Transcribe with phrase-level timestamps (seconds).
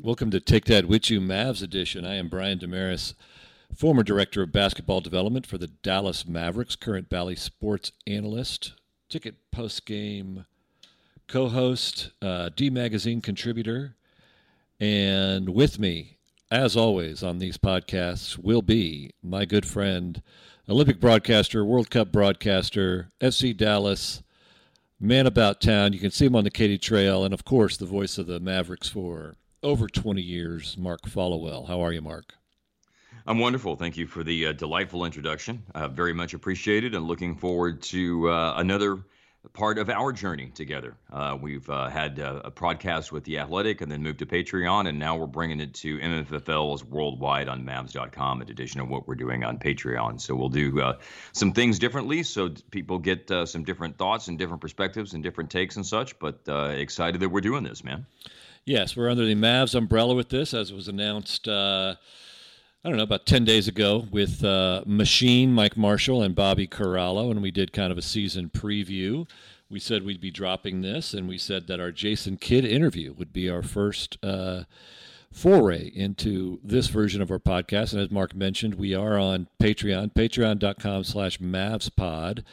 [0.00, 2.06] Welcome to Take That With You Mavs edition.
[2.06, 3.12] I am Brian Dameris,
[3.76, 8.72] former director of basketball development for the Dallas Mavericks, current Bally Sports analyst,
[9.10, 10.46] ticket post game
[11.28, 13.94] co host, uh, D Magazine contributor.
[14.80, 16.16] And with me,
[16.50, 20.22] as always, on these podcasts will be my good friend,
[20.70, 24.22] Olympic broadcaster, World Cup broadcaster, FC Dallas,
[24.98, 25.92] man about town.
[25.92, 28.40] You can see him on the Katy Trail, and of course, the voice of the
[28.40, 31.66] Mavericks for over 20 years, Mark Followill.
[31.66, 32.34] How are you, Mark?
[33.26, 33.76] I'm wonderful.
[33.76, 35.62] Thank you for the uh, delightful introduction.
[35.74, 39.04] Uh, very much appreciated and looking forward to uh, another
[39.52, 40.96] part of our journey together.
[41.12, 44.88] Uh, we've uh, had uh, a podcast with The Athletic and then moved to Patreon,
[44.88, 49.14] and now we're bringing it to MFFL's worldwide on Mavs.com in addition to what we're
[49.14, 50.20] doing on Patreon.
[50.20, 50.94] So we'll do
[51.32, 55.76] some things differently so people get some different thoughts and different perspectives and different takes
[55.76, 58.06] and such, but excited that we're doing this, man.
[58.64, 61.48] Yes, we're under the Mavs umbrella with this, as was announced.
[61.48, 61.96] Uh,
[62.84, 67.30] I don't know about ten days ago with uh, Machine Mike Marshall and Bobby Karalla,
[67.30, 69.28] and we did kind of a season preview.
[69.68, 73.32] We said we'd be dropping this, and we said that our Jason Kidd interview would
[73.32, 74.64] be our first uh,
[75.32, 77.92] foray into this version of our podcast.
[77.92, 82.44] And as Mark mentioned, we are on Patreon, patreon.com slash mavspod.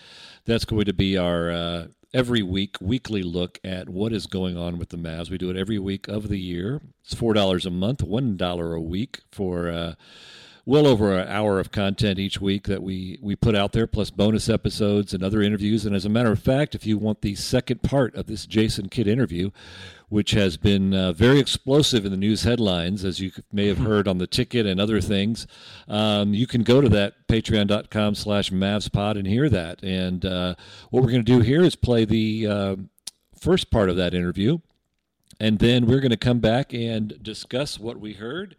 [0.45, 4.77] That's going to be our uh, every week, weekly look at what is going on
[4.77, 5.29] with the Mavs.
[5.29, 6.81] We do it every week of the year.
[7.03, 9.95] It's four dollars a month, one dollar a week for uh,
[10.69, 14.11] well over an hour of content each week that we we put out there, plus
[14.11, 15.83] bonus episodes and other interviews.
[15.83, 18.87] And as a matter of fact, if you want the second part of this Jason
[18.87, 19.49] Kidd interview,
[20.09, 24.07] which has been uh, very explosive in the news headlines, as you may have heard
[24.07, 25.47] on the ticket and other things.
[25.87, 29.81] Um, you can go to that patreon.com slash mavspod and hear that.
[29.83, 30.53] And uh,
[30.91, 32.75] what we're going to do here is play the uh,
[33.35, 34.59] first part of that interview.
[35.39, 38.55] And then we're going to come back and discuss what we heard.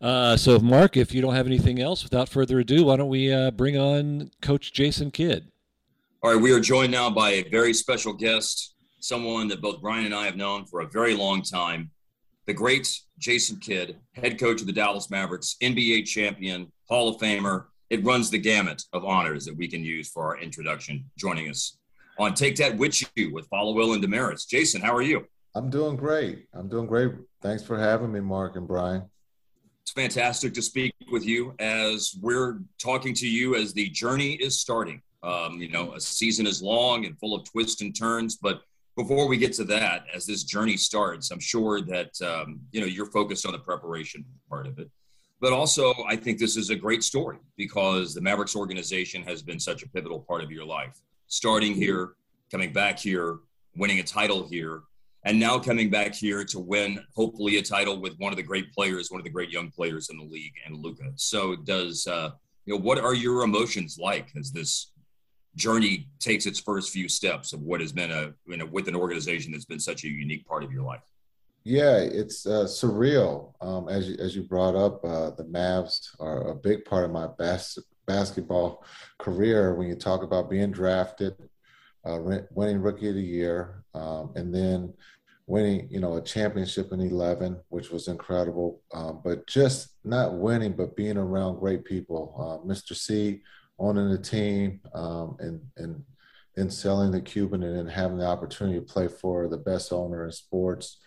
[0.00, 3.32] Uh, so, Mark, if you don't have anything else, without further ado, why don't we
[3.32, 5.50] uh, bring on Coach Jason Kidd?
[6.22, 10.06] All right, we are joined now by a very special guest someone that both Brian
[10.06, 11.90] and I have known for a very long time.
[12.46, 17.66] The great Jason Kidd, head coach of the Dallas Mavericks, NBA champion, Hall of Famer.
[17.90, 21.04] It runs the gamut of honors that we can use for our introduction.
[21.18, 21.76] Joining us
[22.18, 24.48] on Take That With You with Followill and Dameris.
[24.48, 25.26] Jason, how are you?
[25.54, 26.46] I'm doing great.
[26.52, 27.12] I'm doing great.
[27.40, 29.04] Thanks for having me, Mark and Brian.
[29.82, 34.58] It's fantastic to speak with you as we're talking to you as the journey is
[34.58, 35.00] starting.
[35.22, 38.62] Um, you know, a season is long and full of twists and turns, but
[38.96, 42.86] before we get to that, as this journey starts, I'm sure that um, you know
[42.86, 44.90] you're focused on the preparation part of it,
[45.40, 49.58] but also I think this is a great story because the Mavericks organization has been
[49.60, 51.00] such a pivotal part of your life.
[51.26, 52.14] Starting here,
[52.50, 53.38] coming back here,
[53.76, 54.82] winning a title here,
[55.24, 58.72] and now coming back here to win hopefully a title with one of the great
[58.72, 61.12] players, one of the great young players in the league, and Luka.
[61.16, 62.30] So does uh,
[62.66, 64.92] you know what are your emotions like as this
[65.56, 68.96] journey takes its first few steps of what has been a you know with an
[68.96, 71.02] organization that's been such a unique part of your life?
[71.64, 73.54] Yeah it's uh, surreal.
[73.62, 77.10] Um, as, you, as you brought up uh, the mavs are a big part of
[77.10, 78.84] my bas- basketball
[79.18, 79.74] career.
[79.74, 81.34] When you talk about being drafted
[82.04, 82.18] uh,
[82.50, 84.92] winning rookie of the year um, and then
[85.46, 90.72] winning you know a championship in 11 which was incredible um, but just not winning
[90.72, 93.42] but being around great people uh, mr c
[93.78, 96.02] owning the team um, and and
[96.54, 100.24] then selling the Cuban and then having the opportunity to play for the best owner
[100.24, 100.98] in sports,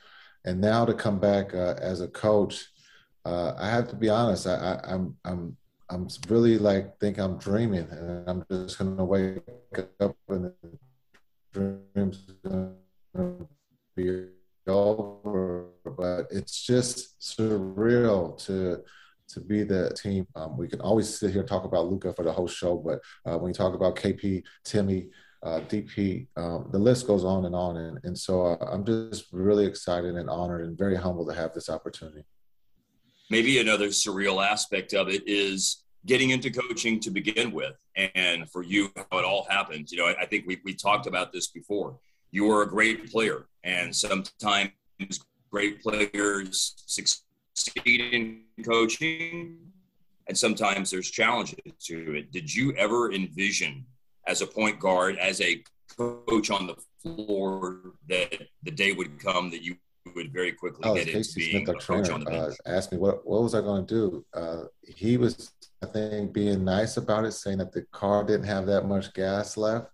[0.46, 2.68] and now to come back uh, as a coach,
[3.26, 4.48] uh, I have to be honest.
[4.48, 5.58] I, I, I'm I'm
[5.90, 9.40] I'm really like think I'm dreaming, and I'm just gonna wake
[10.00, 10.54] up and the
[11.54, 12.28] dreams
[13.96, 14.26] be
[14.68, 15.66] over.
[15.86, 18.84] But it's just surreal to
[19.30, 20.26] to be the team.
[20.36, 23.02] Um, we can always sit here and talk about Luka for the whole show, but
[23.30, 25.10] uh, when you talk about KP, Timmy,
[25.44, 27.78] uh, DP, um, the list goes on and on.
[27.78, 31.54] And, and so uh, I'm just really excited and honored and very humble to have
[31.54, 32.24] this opportunity.
[33.30, 37.76] Maybe another surreal aspect of it is getting into coaching to begin with.
[38.16, 39.92] And for you, how it all happened.
[39.92, 42.00] You know, I, I think we, we talked about this before.
[42.32, 44.72] You were a great player, and sometimes
[45.52, 49.58] great players succeed in coaching,
[50.28, 52.32] and sometimes there's challenges to it.
[52.32, 53.86] Did you ever envision,
[54.28, 55.64] as a point guard, as a
[55.98, 59.76] coach on the floor, that the day would come that you
[60.16, 62.56] would very quickly oh, get into being Smith, a coach trainer, on the bench?
[62.66, 64.26] Uh, asked me what what was I going to do.
[64.34, 65.52] Uh, he was,
[65.84, 69.58] I think, being nice about it, saying that the car didn't have that much gas
[69.58, 69.88] left.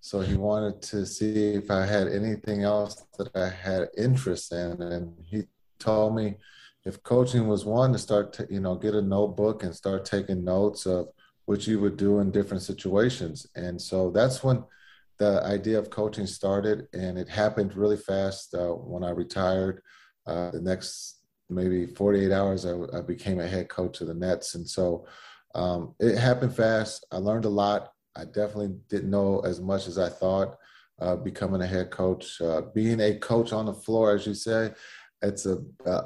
[0.00, 4.80] So he wanted to see if I had anything else that I had interest in,
[4.80, 5.44] and he
[5.78, 6.36] told me
[6.84, 10.44] if coaching was one to start, to, you know, get a notebook and start taking
[10.44, 11.08] notes of
[11.46, 13.46] what you would do in different situations.
[13.56, 14.62] And so that's when
[15.18, 19.82] the idea of coaching started, and it happened really fast uh, when I retired.
[20.26, 24.54] Uh, the next maybe 48 hours, I, I, became a head coach of the Nets,
[24.56, 25.06] and so
[25.54, 27.06] um, it happened fast.
[27.12, 27.92] I learned a lot.
[28.16, 30.56] I definitely didn't know as much as I thought.
[30.98, 34.72] Uh, becoming a head coach, uh, being a coach on the floor, as you say,
[35.22, 35.58] it's a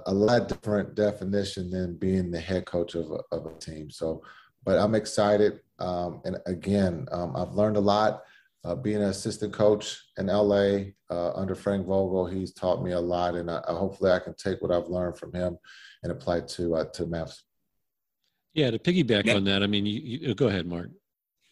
[0.07, 3.89] a lot different definition than being the head coach of a, of a team.
[3.91, 4.23] So,
[4.65, 8.23] but I'm excited, um, and again, um, I've learned a lot
[8.65, 13.01] uh, being an assistant coach in LA uh, under Frank Vogel, he's taught me a
[13.01, 15.57] lot, and I, hopefully I can take what I've learned from him
[16.03, 17.39] and apply it to uh, to Mavs.
[18.53, 19.37] Yeah, to piggyback yeah.
[19.37, 20.91] on that, I mean, you, you, go ahead, Mark.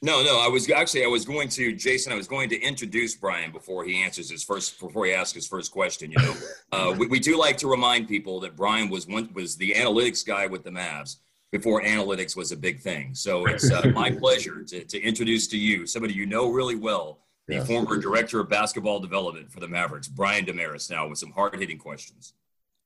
[0.02, 2.12] No, no, I was actually I was going to Jason.
[2.12, 5.49] I was going to introduce Brian before he answers his first before he asks his
[5.49, 6.12] first question.
[6.12, 6.34] You know,
[6.72, 10.25] uh, we, we do like to remind people that Brian was one was the analytics
[10.26, 11.16] guy with the Mavs
[11.53, 13.15] before analytics was a big thing.
[13.15, 17.21] So it's uh, my pleasure to, to introduce to you somebody you know really well,
[17.47, 21.56] the former director of basketball development for the Mavericks, Brian Dameris, now with some hard
[21.59, 22.35] hitting questions.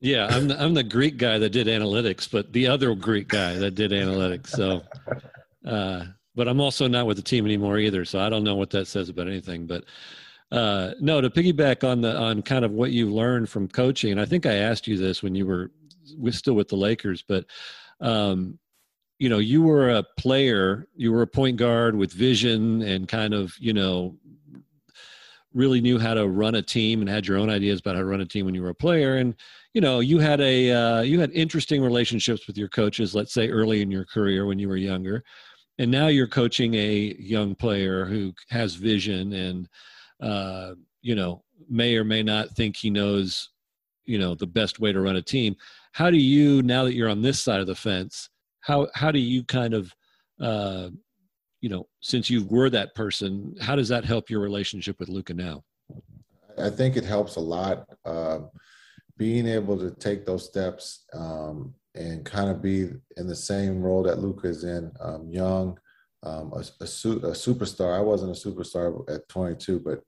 [0.00, 3.54] Yeah, I'm the, I'm the Greek guy that did analytics, but the other Greek guy
[3.54, 4.48] that did analytics.
[4.48, 4.82] So,
[5.64, 6.04] uh,
[6.34, 8.04] but I'm also not with the team anymore either.
[8.04, 9.66] So I don't know what that says about anything.
[9.66, 9.84] But
[10.50, 14.20] uh, no, to piggyback on the on kind of what you learned from coaching, and
[14.20, 15.70] I think I asked you this when you were
[16.16, 17.46] we're still with the Lakers, but
[18.02, 18.58] um,
[19.18, 23.32] you know, you were a player, you were a point guard with vision and kind
[23.32, 24.16] of, you know,
[25.54, 28.06] really knew how to run a team and had your own ideas about how to
[28.06, 29.18] run a team when you were a player.
[29.18, 29.36] And,
[29.74, 33.48] you know, you had a, uh, you had interesting relationships with your coaches, let's say
[33.48, 35.22] early in your career when you were younger.
[35.78, 39.68] And now you're coaching a young player who has vision and,
[40.20, 43.50] uh, you know, may or may not think he knows,
[44.04, 45.54] you know, the best way to run a team
[45.92, 48.28] how do you now that you're on this side of the fence
[48.62, 49.94] how how do you kind of
[50.40, 50.88] uh,
[51.60, 55.34] you know since you were that person how does that help your relationship with luka
[55.34, 55.62] now?
[56.58, 58.40] I think it helps a lot uh,
[59.16, 64.02] being able to take those steps um, and kind of be in the same role
[64.02, 65.78] that luka is in um, young
[66.24, 67.96] um, a, a, su- a, superstar.
[67.96, 70.00] I wasn't a superstar at 22 but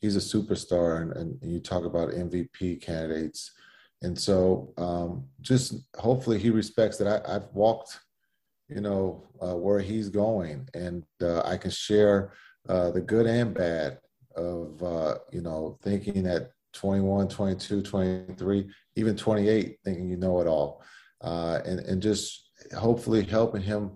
[0.00, 3.52] he's a superstar and, and you talk about mvp candidates
[4.04, 7.98] and so um, just hopefully he respects that I, have walked,
[8.68, 12.34] you know, uh, where he's going, and uh, I can share
[12.68, 13.98] uh, the good and bad
[14.36, 20.46] of, uh, you know, thinking at 21, 22, 23, even 28, thinking you know it
[20.46, 20.82] all,
[21.22, 23.92] uh, and and just hopefully helping him,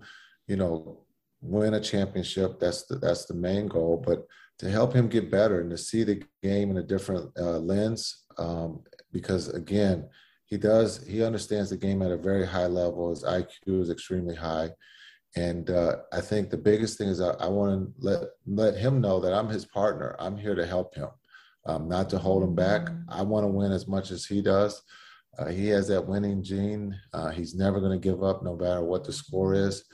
[0.46, 1.04] you know,
[1.42, 2.58] win a championship.
[2.58, 4.26] That's the that's the main goal, but
[4.60, 8.24] to help him get better and to see the game in a different uh, lens
[8.38, 8.80] um,
[9.12, 10.08] because again,
[10.44, 13.10] he does he understands the game at a very high level.
[13.10, 14.70] His IQ is extremely high,
[15.36, 19.00] and uh, I think the biggest thing is I, I want to let let him
[19.00, 20.16] know that I'm his partner.
[20.18, 21.08] I'm here to help him,
[21.66, 22.82] um, not to hold him back.
[22.82, 23.10] Mm-hmm.
[23.10, 24.82] I want to win as much as he does.
[25.38, 26.98] Uh, he has that winning gene.
[27.12, 29.84] Uh, he's never going to give up, no matter what the score is.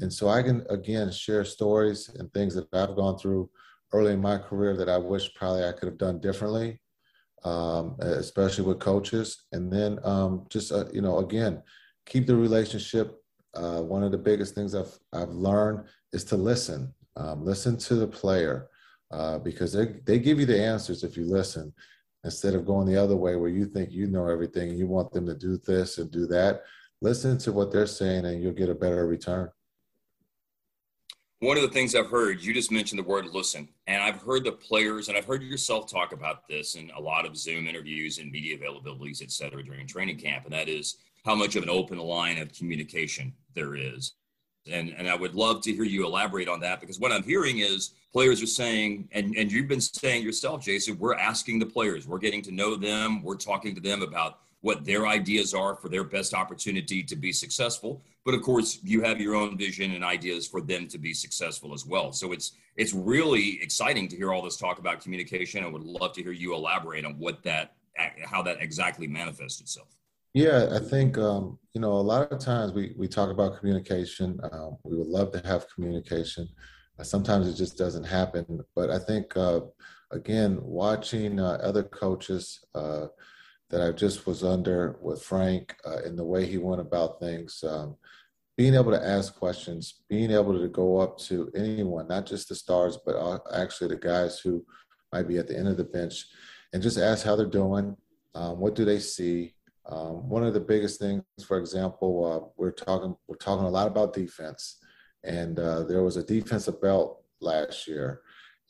[0.00, 3.48] And so I can again share stories and things that I've gone through
[3.92, 6.79] early in my career that I wish probably I could have done differently
[7.44, 9.44] um, especially with coaches.
[9.52, 11.62] And then um, just, uh, you know, again,
[12.06, 13.16] keep the relationship.
[13.54, 16.94] Uh, one of the biggest things I've, I've learned is to listen.
[17.16, 18.68] Um, listen to the player
[19.10, 21.72] uh, because they, they give you the answers if you listen
[22.24, 25.10] instead of going the other way where you think you know everything and you want
[25.12, 26.62] them to do this and do that.
[27.00, 29.50] Listen to what they're saying and you'll get a better return
[31.40, 34.44] one of the things I've heard, you just mentioned the word listen, and I've heard
[34.44, 38.18] the players and I've heard yourself talk about this in a lot of Zoom interviews
[38.18, 41.70] and media availabilities, et cetera, during training camp, and that is how much of an
[41.70, 44.12] open line of communication there is.
[44.70, 47.60] And, and I would love to hear you elaborate on that because what I'm hearing
[47.60, 52.06] is players are saying, and, and you've been saying yourself, Jason, we're asking the players,
[52.06, 55.88] we're getting to know them, we're talking to them about what their ideas are for
[55.88, 58.02] their best opportunity to be successful.
[58.24, 61.72] But of course, you have your own vision and ideas for them to be successful
[61.72, 62.12] as well.
[62.12, 65.64] So it's it's really exciting to hear all this talk about communication.
[65.64, 67.72] I would love to hear you elaborate on what that
[68.24, 69.88] how that exactly manifests itself.
[70.34, 74.38] Yeah, I think um, you know a lot of times we we talk about communication.
[74.52, 76.48] Um, we would love to have communication.
[76.98, 78.62] Uh, sometimes it just doesn't happen.
[78.76, 79.60] But I think uh,
[80.10, 83.06] again, watching uh, other coaches uh,
[83.70, 87.64] that I just was under with Frank uh, in the way he went about things.
[87.66, 87.96] Um,
[88.56, 92.54] being able to ask questions, being able to go up to anyone, not just the
[92.54, 94.64] stars, but actually the guys who
[95.12, 96.26] might be at the end of the bench,
[96.72, 97.96] and just ask how they're doing,
[98.34, 99.54] um, what do they see,
[99.90, 103.88] Um, one of the biggest things, for example, uh, we're talking we're talking a lot
[103.88, 104.78] about defense,
[105.24, 108.20] and uh, there was a defensive belt last year,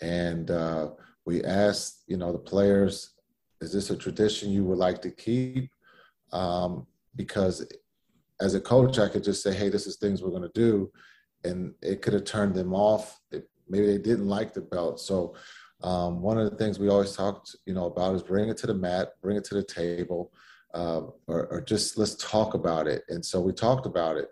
[0.00, 0.90] and uh,
[1.26, 2.94] we asked you know the players,
[3.60, 5.70] is this a tradition you would like to keep?
[6.32, 7.66] Um, because
[8.40, 10.90] as a coach, I could just say, hey, this is things we're going to do,
[11.44, 13.20] and it could have turned them off.
[13.30, 15.34] It, maybe they didn't like the belt, so.
[15.82, 18.66] Um, one of the things we always talked, you know, about is bring it to
[18.66, 20.30] the mat, bring it to the table,
[20.74, 23.02] uh, or, or, just let's talk about it.
[23.08, 24.28] And so we talked about it,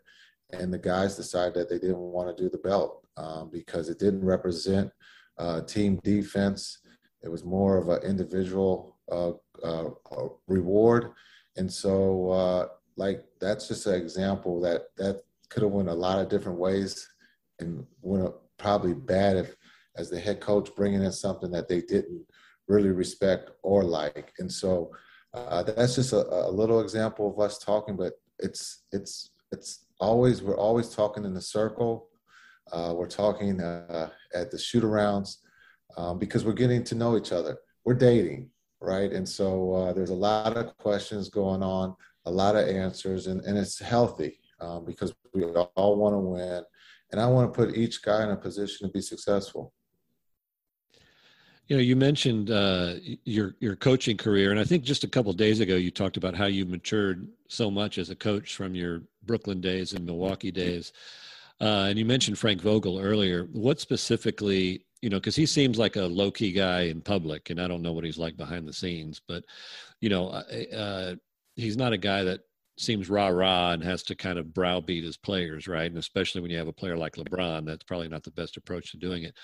[0.52, 3.98] and the guys decided that they didn't want to do the belt um, because it
[3.98, 4.92] didn't represent
[5.38, 6.78] uh, team defense.
[7.22, 9.32] It was more of an individual uh,
[9.64, 9.90] uh
[10.46, 11.12] reward,
[11.56, 12.66] and so uh,
[12.98, 17.08] like that's just an example that that could have went a lot of different ways,
[17.60, 19.56] and went probably bad if
[19.96, 22.24] as the head coach bringing in something that they didn't
[22.66, 24.90] really respect or like, and so
[25.34, 30.42] uh, that's just a, a, little example of us talking, but it's it's it's always
[30.42, 32.08] we're always talking in the circle.
[32.72, 35.36] Uh, we're talking uh, at the shoot arounds
[35.96, 37.58] um, because we're getting to know each other.
[37.84, 38.50] We're dating,
[38.80, 39.10] right?
[39.10, 41.94] And so uh, there's a lot of questions going on,
[42.28, 46.62] a lot of answers, and, and it's healthy um, because we all want to win.
[47.10, 49.72] And I want to put each guy in a position to be successful.
[51.68, 52.94] You know, you mentioned uh,
[53.24, 56.34] your your coaching career, and I think just a couple days ago you talked about
[56.34, 60.92] how you matured so much as a coach from your Brooklyn days and Milwaukee days.
[61.60, 63.48] Uh, and you mentioned Frank Vogel earlier.
[63.52, 67.60] What specifically, you know, because he seems like a low key guy in public, and
[67.60, 69.44] I don't know what he's like behind the scenes, but
[70.00, 71.16] you know, uh,
[71.58, 72.40] he's not a guy that
[72.78, 75.90] seems rah rah and has to kind of browbeat his players, right?
[75.90, 78.92] And especially when you have a player like LeBron, that's probably not the best approach
[78.92, 79.34] to doing it.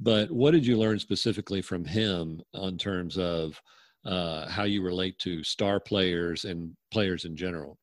[0.00, 3.60] But what did you learn specifically from him on terms of
[4.04, 7.78] uh, how you relate to star players and players in general?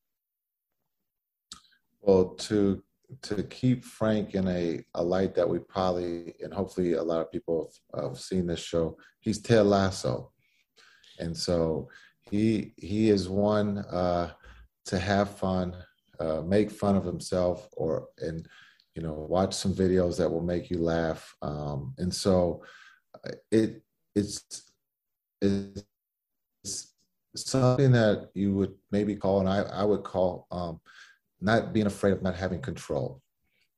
[2.02, 2.84] Well, to
[3.22, 7.32] to keep Frank in a, a light that we probably and hopefully a lot of
[7.32, 10.34] people have, have seen this show, he's Ted Lasso,
[11.20, 11.88] and so
[12.30, 13.80] he he is one.
[13.80, 14.32] Uh,
[14.88, 15.76] to have fun,
[16.20, 18.48] uh, make fun of himself, or and
[18.96, 21.36] you know watch some videos that will make you laugh.
[21.42, 22.64] Um, and so
[23.14, 23.84] uh, it
[24.16, 24.72] it's
[25.42, 25.86] it's
[27.36, 30.80] something that you would maybe call, and I I would call um,
[31.40, 33.22] not being afraid of not having control.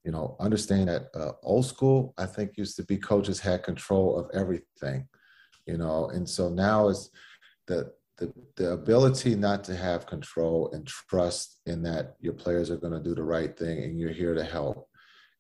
[0.05, 4.17] You know, understand that uh, old school, I think used to be coaches had control
[4.17, 5.07] of everything.
[5.65, 7.09] You know, and so now is
[7.67, 12.77] the the, the ability not to have control and trust in that your players are
[12.77, 14.87] going to do the right thing and you're here to help.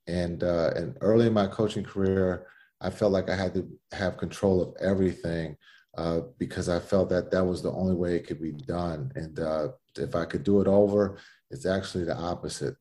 [0.07, 2.47] And uh, and early in my coaching career,
[2.81, 5.55] I felt like I had to have control of everything
[5.97, 9.11] uh, because I felt that that was the only way it could be done.
[9.15, 9.67] And uh,
[9.97, 11.19] if I could do it over,
[11.51, 12.75] it's actually the opposite.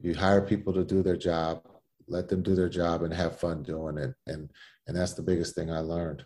[0.00, 1.62] You hire people to do their job,
[2.08, 4.14] let them do their job, and have fun doing it.
[4.26, 4.50] And
[4.86, 6.24] and that's the biggest thing I learned.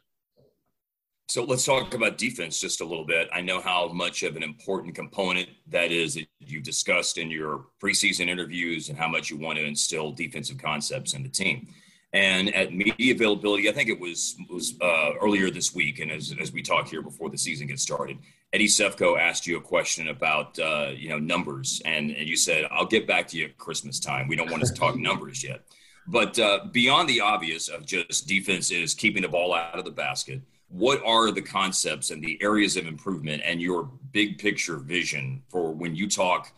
[1.28, 3.28] So let's talk about defense just a little bit.
[3.34, 7.66] I know how much of an important component that is that you've discussed in your
[7.82, 11.68] preseason interviews and how much you want to instill defensive concepts in the team.
[12.14, 16.34] And at media availability, I think it was was uh, earlier this week, and as,
[16.40, 18.16] as we talked here before the season gets started,
[18.54, 22.64] Eddie Sefko asked you a question about uh, you know numbers, and, and you said,
[22.70, 24.26] "I'll get back to you at Christmas time.
[24.26, 25.64] We don't want to talk numbers yet."
[26.06, 29.90] But uh, beyond the obvious of just defense is keeping the ball out of the
[29.90, 35.42] basket what are the concepts and the areas of improvement and your big picture vision
[35.48, 36.52] for when you talk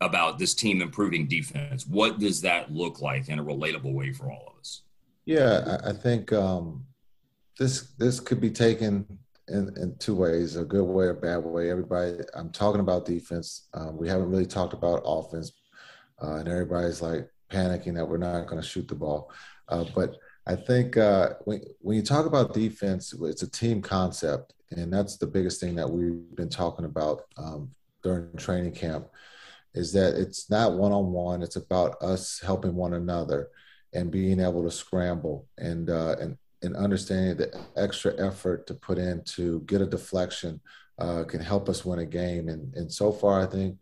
[0.00, 1.86] about this team improving defense?
[1.86, 4.82] What does that look like in a relatable way for all of us?
[5.24, 6.84] Yeah i, think um,
[7.58, 9.04] this this could be taken
[9.48, 11.70] in, in two ways a good way or bad way.
[11.70, 13.68] Everybody i'm talking about defense.
[13.74, 15.52] Um, we haven't really talked about offense.
[16.22, 19.30] Uh, and everybody's like panicking that we're not going to shoot the ball.
[19.68, 20.16] Uh, but
[20.46, 25.16] I think uh, when, when you talk about defense, it's a team concept, and that's
[25.16, 27.70] the biggest thing that we've been talking about um,
[28.02, 29.08] during training camp.
[29.74, 33.48] Is that it's not one on one; it's about us helping one another
[33.92, 38.98] and being able to scramble and uh, and and understanding the extra effort to put
[38.98, 40.60] in to get a deflection
[40.98, 42.48] uh, can help us win a game.
[42.48, 43.78] And and so far, I think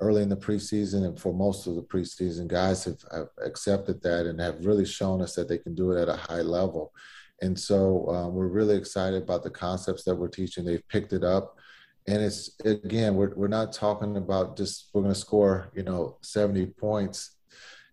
[0.00, 4.26] early in the preseason and for most of the preseason, guys have, have, accepted that
[4.26, 6.92] and have really shown us that they can do it at a high level.
[7.40, 10.64] And so um, we're really excited about the concepts that we're teaching.
[10.64, 11.56] They've picked it up.
[12.06, 16.16] And it's, again, we're, we're not talking about just we're going to score, you know,
[16.22, 17.36] 70 points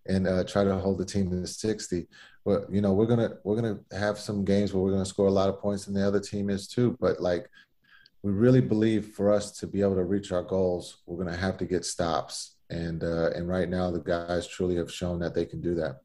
[0.07, 2.07] and uh, try to hold the team to 60.
[2.45, 5.31] But, you know, we're to, we're to have some games where we're to score a
[5.31, 6.95] lot of points and the other team is too.
[7.00, 7.50] But like,
[8.25, 11.39] we really believe for us to be able to reach our goals, we're going to
[11.39, 12.55] have to get stops.
[12.72, 16.01] And uh, and right now, the guys truly have shown that they can do that.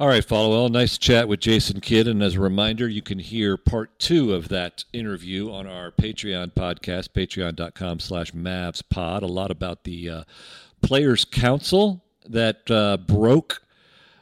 [0.00, 0.70] All right, Followill.
[0.70, 2.08] Nice chat with Jason Kidd.
[2.08, 6.54] And as a reminder, you can hear part two of that interview on our Patreon
[6.54, 9.20] podcast, patreon.com slash mavspod.
[9.20, 10.24] A lot about the uh,
[10.80, 13.63] Players Council that uh, broke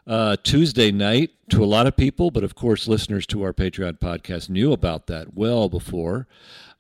[0.06, 3.99] uh, Tuesday night to a lot of people, but of course, listeners to our Patreon
[3.99, 6.26] podcast knew about that well before.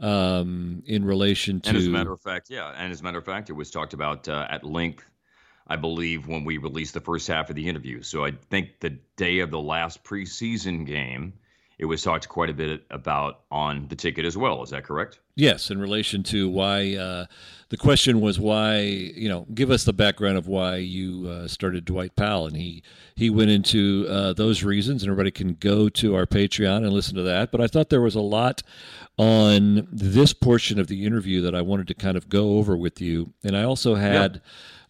[0.00, 3.18] Um, in relation to, and as a matter of fact, yeah, and as a matter
[3.18, 5.08] of fact, it was talked about uh, at length,
[5.68, 8.02] I believe, when we released the first half of the interview.
[8.02, 11.34] So I think the day of the last preseason game,
[11.82, 14.62] it was talked quite a bit about on the ticket as well.
[14.62, 15.18] Is that correct?
[15.34, 17.26] Yes, in relation to why uh,
[17.70, 21.84] the question was why you know give us the background of why you uh, started
[21.84, 22.84] Dwight Powell, and he
[23.16, 27.16] he went into uh, those reasons, and everybody can go to our Patreon and listen
[27.16, 27.50] to that.
[27.50, 28.62] But I thought there was a lot
[29.18, 33.00] on this portion of the interview that I wanted to kind of go over with
[33.00, 34.40] you, and I also had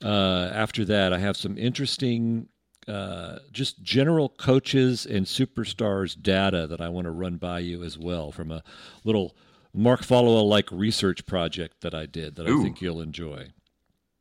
[0.05, 2.49] uh, after that I have some interesting
[2.89, 7.99] uh, just general coaches and superstars data that I want to run by you as
[7.99, 8.63] well from a
[9.05, 9.37] little
[9.75, 12.61] Mark Followill like research project that I did that Ooh.
[12.61, 13.49] I think you'll enjoy.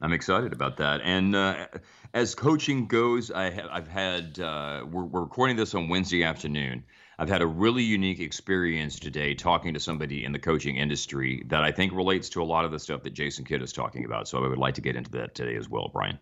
[0.01, 1.01] I'm excited about that.
[1.03, 1.67] And uh,
[2.13, 6.83] as coaching goes, I have had uh, we're, we're recording this on Wednesday afternoon.
[7.19, 11.63] I've had a really unique experience today talking to somebody in the coaching industry that
[11.63, 14.27] I think relates to a lot of the stuff that Jason Kidd is talking about.
[14.27, 16.17] So I would like to get into that today as well, Brian.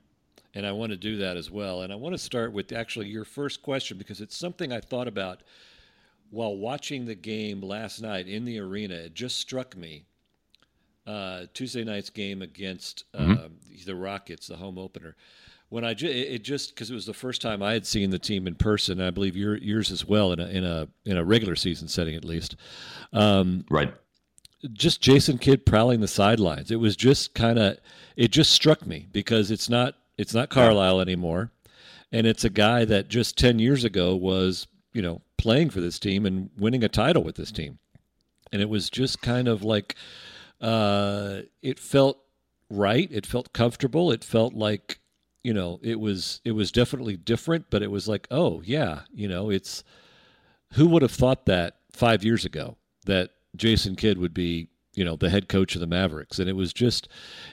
[0.60, 1.84] And I want to do that as well.
[1.84, 5.08] And I want to start with actually your first question because it's something I thought
[5.08, 5.42] about
[6.32, 10.04] while watching the game last night in the arena, it just struck me.
[11.08, 13.86] Uh, Tuesday night's game against uh, mm-hmm.
[13.86, 15.16] the Rockets, the home opener.
[15.70, 18.20] When I ju- it just because it was the first time I had seen the
[18.20, 21.24] team in person, I believe your, yours as well in a in a in a
[21.24, 22.58] regular season setting at least.
[23.14, 23.94] Um, right.
[24.74, 26.70] Just Jason Kidd prowling the sidelines.
[26.70, 27.78] It was just kind of
[28.18, 31.52] it just struck me because it's not it's not Carlisle anymore,
[32.12, 35.98] and it's a guy that just ten years ago was you know playing for this
[35.98, 37.80] team and winning a title with this team.
[38.52, 39.96] And it was just kind of like
[40.60, 42.20] uh, it felt
[42.70, 43.08] right.
[43.12, 44.12] It felt comfortable.
[44.12, 45.00] It felt like
[45.42, 49.30] you know it was it was definitely different, but it was like oh yeah, you
[49.30, 49.86] know it's
[50.74, 55.16] who would have thought that five years ago that Jason Kidd would be you know
[55.16, 57.08] the head coach of the Mavericks, and it was just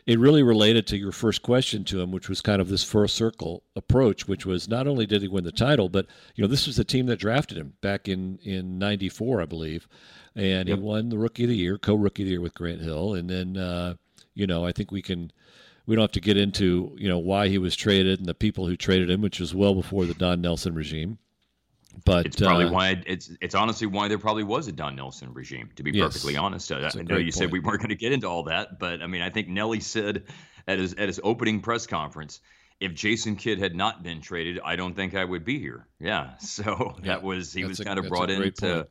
[0.07, 3.14] it really related to your first question to him, which was kind of this first
[3.14, 6.66] circle approach, which was not only did he win the title, but you know this
[6.66, 9.87] was the team that drafted him back in in '94, I believe,
[10.35, 10.79] and yep.
[10.79, 13.29] he won the Rookie of the Year, co-Rookie of the Year with Grant Hill, and
[13.29, 13.94] then uh,
[14.35, 15.31] you know I think we can
[15.87, 18.66] we don't have to get into you know why he was traded and the people
[18.66, 21.18] who traded him, which was well before the Don Nelson regime.
[22.05, 25.33] But it's probably uh, why it's it's honestly why there probably was a Don Nelson
[25.33, 25.71] regime.
[25.77, 27.35] To be yes, perfectly honest, I, I know you point.
[27.35, 29.81] said we weren't going to get into all that, but I mean, I think Nelly
[29.81, 30.25] said
[30.67, 32.41] at his at his opening press conference,
[32.81, 35.87] if Jason Kidd had not been traded, I don't think I would be here.
[35.99, 38.87] Yeah, so yeah, that was he was a, kind of brought in to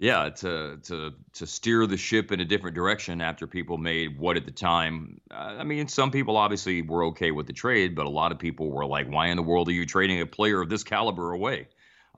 [0.00, 4.36] yeah to to to steer the ship in a different direction after people made what
[4.36, 8.06] at the time uh, i mean some people obviously were okay with the trade but
[8.06, 10.60] a lot of people were like why in the world are you trading a player
[10.62, 11.68] of this caliber away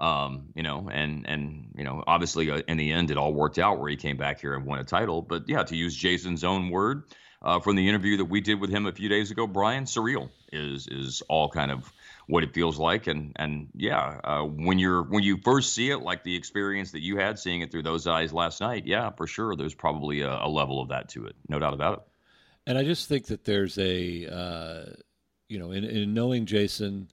[0.03, 3.59] um, you know, and and you know, obviously uh, in the end, it all worked
[3.59, 5.23] out where he came back here and won a title.
[5.23, 7.05] But yeah, to use Jason's own word
[7.41, 10.29] uh, from the interview that we did with him a few days ago, Brian, surreal
[10.53, 11.91] is is all kind of
[12.27, 13.07] what it feels like.
[13.07, 17.01] And and yeah, uh, when you're when you first see it, like the experience that
[17.01, 20.33] you had seeing it through those eyes last night, yeah, for sure, there's probably a,
[20.33, 22.01] a level of that to it, no doubt about it.
[22.67, 24.93] And I just think that there's a, uh,
[25.49, 27.09] you know, in, in knowing Jason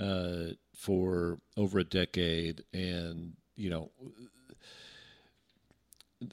[0.00, 3.90] uh, for over a decade, and you know,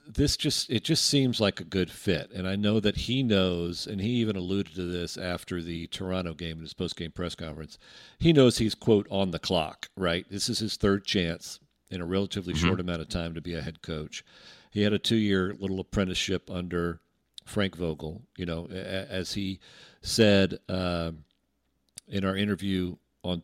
[0.07, 2.31] this just it just seems like a good fit.
[2.33, 6.33] And I know that he knows, and he even alluded to this after the Toronto
[6.33, 7.77] game in his post game press conference.
[8.17, 10.25] He knows he's quote on the clock, right?
[10.31, 11.59] This is his third chance
[11.91, 12.67] in a relatively mm-hmm.
[12.67, 14.25] short amount of time to be a head coach.
[14.71, 17.01] He had a two year little apprenticeship under
[17.45, 18.23] Frank Vogel.
[18.35, 19.59] You know, as he
[20.01, 21.11] said uh,
[22.07, 23.43] in our interview on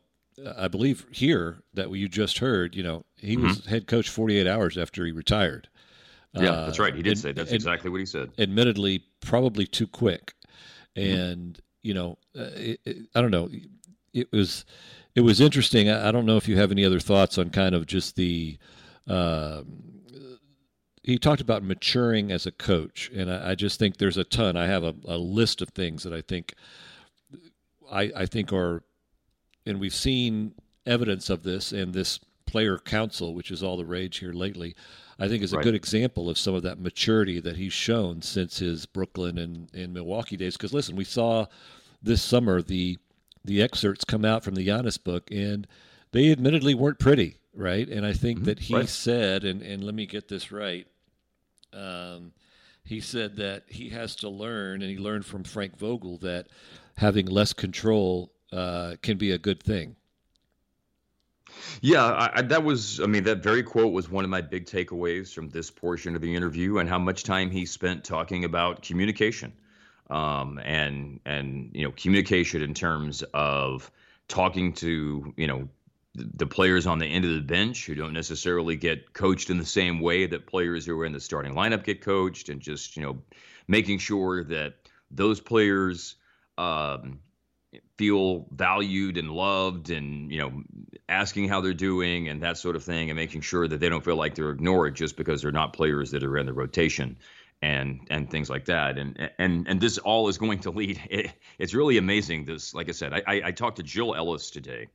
[0.57, 3.47] I believe here that you just heard, you know, he mm-hmm.
[3.47, 5.69] was head coach 48 hours after he retired.
[6.33, 6.93] Yeah, uh, that's right.
[6.93, 8.31] He did and, say that's and, exactly what he said.
[8.37, 10.33] Admittedly, probably too quick,
[10.97, 11.19] mm-hmm.
[11.19, 11.61] and mm-hmm.
[11.83, 13.49] you know, uh, it, it, I don't know.
[14.13, 14.65] It was
[15.15, 15.89] it was interesting.
[15.89, 18.57] I, I, don't know if you have any other thoughts on kind of just the.
[19.07, 19.61] Uh,
[21.03, 24.57] he talked about maturing as a coach, and I, I just think there's a ton.
[24.57, 26.53] I have a, a list of things that I think
[27.91, 28.83] I, I think are
[29.65, 30.53] and we've seen
[30.85, 34.75] evidence of this in this player council, which is all the rage here lately.
[35.17, 35.63] I think is a right.
[35.63, 39.93] good example of some of that maturity that he's shown since his Brooklyn and, and
[39.93, 40.57] Milwaukee days.
[40.57, 41.45] Because listen, we saw
[42.01, 42.97] this summer the
[43.43, 45.67] the excerpts come out from the Giannis book, and
[46.11, 47.87] they admittedly weren't pretty, right?
[47.87, 48.45] And I think mm-hmm.
[48.45, 48.89] that he right.
[48.89, 50.87] said, and, and let me get this right.
[51.71, 52.31] Um,
[52.83, 56.47] he said that he has to learn, and he learned from Frank Vogel that
[56.97, 59.95] having less control uh, can be a good thing.
[61.81, 65.33] Yeah, I, that was, I mean, that very quote was one of my big takeaways
[65.33, 69.53] from this portion of the interview and how much time he spent talking about communication
[70.09, 73.91] um, and, and, you know, communication in terms of
[74.27, 75.67] talking to, you know,
[76.15, 79.65] the players on the end of the bench who don't necessarily get coached in the
[79.65, 83.03] same way that players who are in the starting lineup get coached and just, you
[83.03, 83.17] know,
[83.67, 84.75] making sure that
[85.11, 86.15] those players,
[86.57, 87.19] um,
[87.97, 90.63] feel valued and loved and you know
[91.07, 94.03] asking how they're doing and that sort of thing and making sure that they don't
[94.03, 97.17] feel like they're ignored just because they're not players that are in the rotation
[97.61, 98.97] and and things like that.
[98.97, 102.45] And and and this all is going to lead it, it's really amazing.
[102.45, 104.87] This like i said i i, I talked to jill ellis today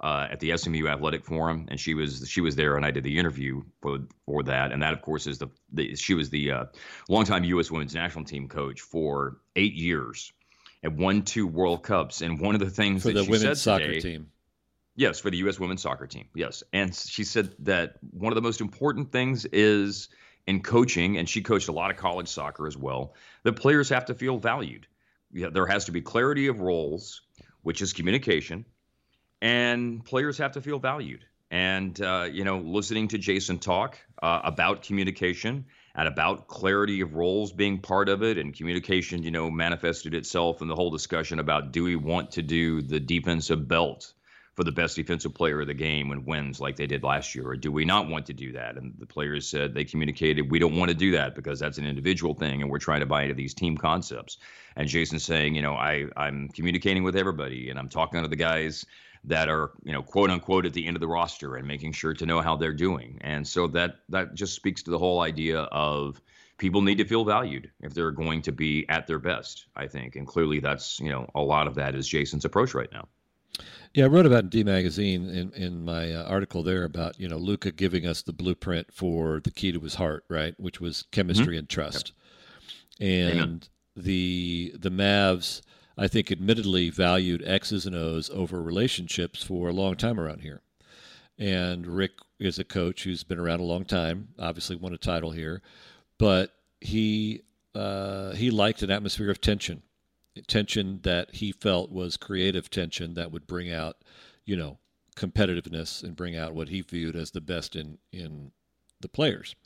[0.00, 3.02] uh, at the SMU Athletic Forum, and she was she was there, and I did
[3.02, 6.52] the interview for for that, and that of course is the, the she was the
[6.52, 6.64] uh,
[7.08, 7.70] longtime U.S.
[7.70, 10.32] Women's National Team coach for eight years,
[10.82, 12.20] and won two World Cups.
[12.20, 14.30] And one of the things that for the women's soccer today, team.
[14.96, 15.60] Yes, for the U.S.
[15.60, 16.28] women's soccer team.
[16.34, 20.08] Yes, and she said that one of the most important things is
[20.46, 23.14] in coaching, and she coached a lot of college soccer as well.
[23.42, 24.86] The players have to feel valued.
[25.32, 27.20] Yeah, there has to be clarity of roles,
[27.62, 28.64] which is communication,
[29.42, 31.24] and players have to feel valued.
[31.50, 35.66] And uh, you know, listening to Jason talk uh, about communication
[35.98, 40.62] and about clarity of roles being part of it and communication, you know, manifested itself
[40.62, 44.12] in the whole discussion about do we want to do the defensive belt
[44.54, 47.48] for the best defensive player of the game and wins like they did last year,
[47.48, 48.76] or do we not want to do that?
[48.76, 51.86] And the players said they communicated we don't want to do that because that's an
[51.86, 54.38] individual thing and we're trying to buy into these team concepts.
[54.76, 58.36] And Jason's saying, you know, I I'm communicating with everybody and I'm talking to the
[58.36, 58.86] guys
[59.24, 62.14] that are you know quote unquote at the end of the roster and making sure
[62.14, 63.18] to know how they're doing.
[63.20, 66.20] And so that that just speaks to the whole idea of
[66.58, 70.16] people need to feel valued if they're going to be at their best i think.
[70.16, 73.08] And clearly that's you know a lot of that is jason's approach right now.
[73.94, 77.28] Yeah, I wrote about in D Magazine in, in my uh, article there about you
[77.28, 81.04] know Luka giving us the blueprint for the key to his heart, right, which was
[81.10, 81.60] chemistry mm-hmm.
[81.60, 82.12] and trust,
[83.00, 83.62] and Amen.
[83.96, 85.62] the the Mavs
[85.98, 90.62] I think, admittedly valued X's and O's over relationships for a long time around here.
[91.36, 95.32] And Rick is a coach who's been around a long time, obviously won a title
[95.32, 95.60] here,
[96.16, 97.42] but he
[97.74, 99.82] uh, he liked an atmosphere of tension,
[100.46, 103.96] tension that he felt was creative tension that would bring out,
[104.44, 104.78] you know,
[105.16, 108.52] competitiveness and bring out what he viewed as the best in in
[109.00, 109.56] the players.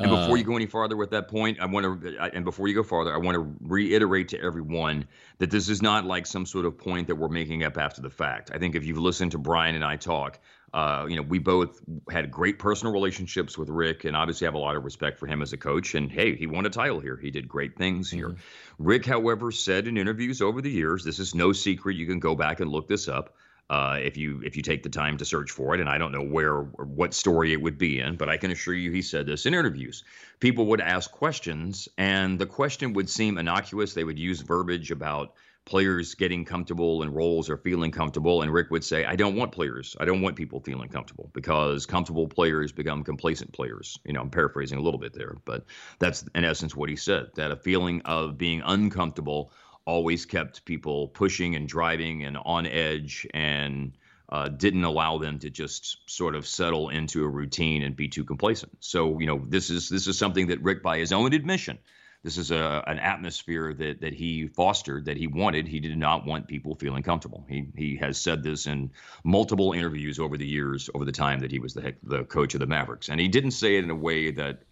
[0.00, 2.68] And before you uh, go any farther with that point, I want to, and before
[2.68, 5.06] you go farther, I want to reiterate to everyone
[5.38, 8.10] that this is not like some sort of point that we're making up after the
[8.10, 8.50] fact.
[8.54, 10.40] I think if you've listened to Brian and I talk,
[10.72, 14.58] uh, you know, we both had great personal relationships with Rick, and obviously have a
[14.58, 15.94] lot of respect for him as a coach.
[15.94, 17.16] And hey, he won a title here.
[17.16, 18.16] He did great things mm-hmm.
[18.16, 18.36] here.
[18.78, 21.96] Rick, however, said in interviews over the years, this is no secret.
[21.96, 23.34] You can go back and look this up
[23.70, 25.80] uh, if you if you take the time to search for it.
[25.80, 28.50] And I don't know where or what story it would be in, but I can
[28.50, 30.02] assure you he said this in interviews.
[30.40, 33.94] People would ask questions, and the question would seem innocuous.
[33.94, 35.34] They would use verbiage about
[35.66, 38.42] players getting comfortable in roles or feeling comfortable.
[38.42, 39.94] And Rick would say, I don't want players.
[40.00, 44.00] I don't want people feeling comfortable because comfortable players become complacent players.
[44.04, 45.64] You know, I'm paraphrasing a little bit there, but
[46.00, 49.52] that's in essence what he said that a feeling of being uncomfortable
[49.90, 53.92] always kept people pushing and driving and on edge and
[54.28, 58.24] uh, didn't allow them to just sort of settle into a routine and be too
[58.24, 58.72] complacent.
[58.78, 61.78] So you know this is this is something that Rick, by his own admission,
[62.22, 65.66] this is a an atmosphere that that he fostered that he wanted.
[65.66, 67.44] He did not want people feeling comfortable.
[67.48, 68.92] He he has said this in
[69.24, 72.60] multiple interviews over the years, over the time that he was the the coach of
[72.60, 74.62] the Mavericks, and he didn't say it in a way that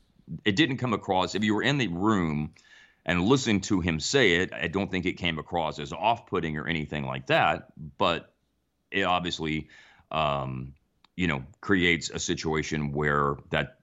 [0.44, 1.34] it didn't come across.
[1.34, 2.52] If you were in the room
[3.08, 6.58] and listening to him say it, I don't think it came across as off putting
[6.58, 7.68] or anything like that.
[7.96, 8.34] But
[8.90, 9.68] it obviously,
[10.12, 10.74] um,
[11.16, 13.78] you know, creates a situation where that,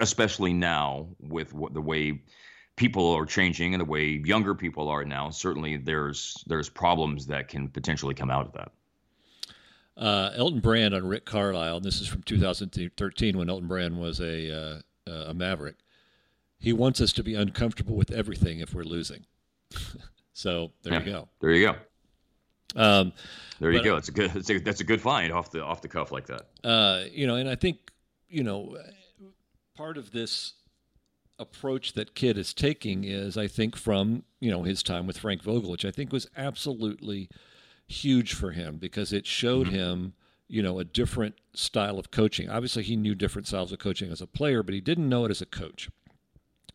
[0.00, 2.22] especially now with what, the way
[2.76, 7.48] people are changing and the way younger people are now, certainly there's there's problems that
[7.48, 8.72] can potentially come out of that.
[9.96, 14.20] Uh, Elton Brand on Rick Carlisle, and this is from 2013 when Elton Brand was
[14.20, 15.76] a uh, a Maverick
[16.64, 19.26] he wants us to be uncomfortable with everything if we're losing.
[20.32, 21.28] so there yeah, you go.
[21.40, 21.76] There you go.
[22.76, 23.12] Um,
[23.60, 23.96] there you go.
[23.96, 24.34] It's a good.
[24.34, 26.46] It's a, that's a good find off the off the cuff like that.
[26.64, 27.92] Uh, you know, and I think
[28.28, 28.78] you know,
[29.76, 30.54] part of this
[31.38, 35.42] approach that Kidd is taking is, I think, from you know his time with Frank
[35.42, 37.28] Vogel, which I think was absolutely
[37.86, 39.76] huge for him because it showed mm-hmm.
[39.76, 40.14] him
[40.48, 42.48] you know a different style of coaching.
[42.48, 45.30] Obviously, he knew different styles of coaching as a player, but he didn't know it
[45.30, 45.90] as a coach.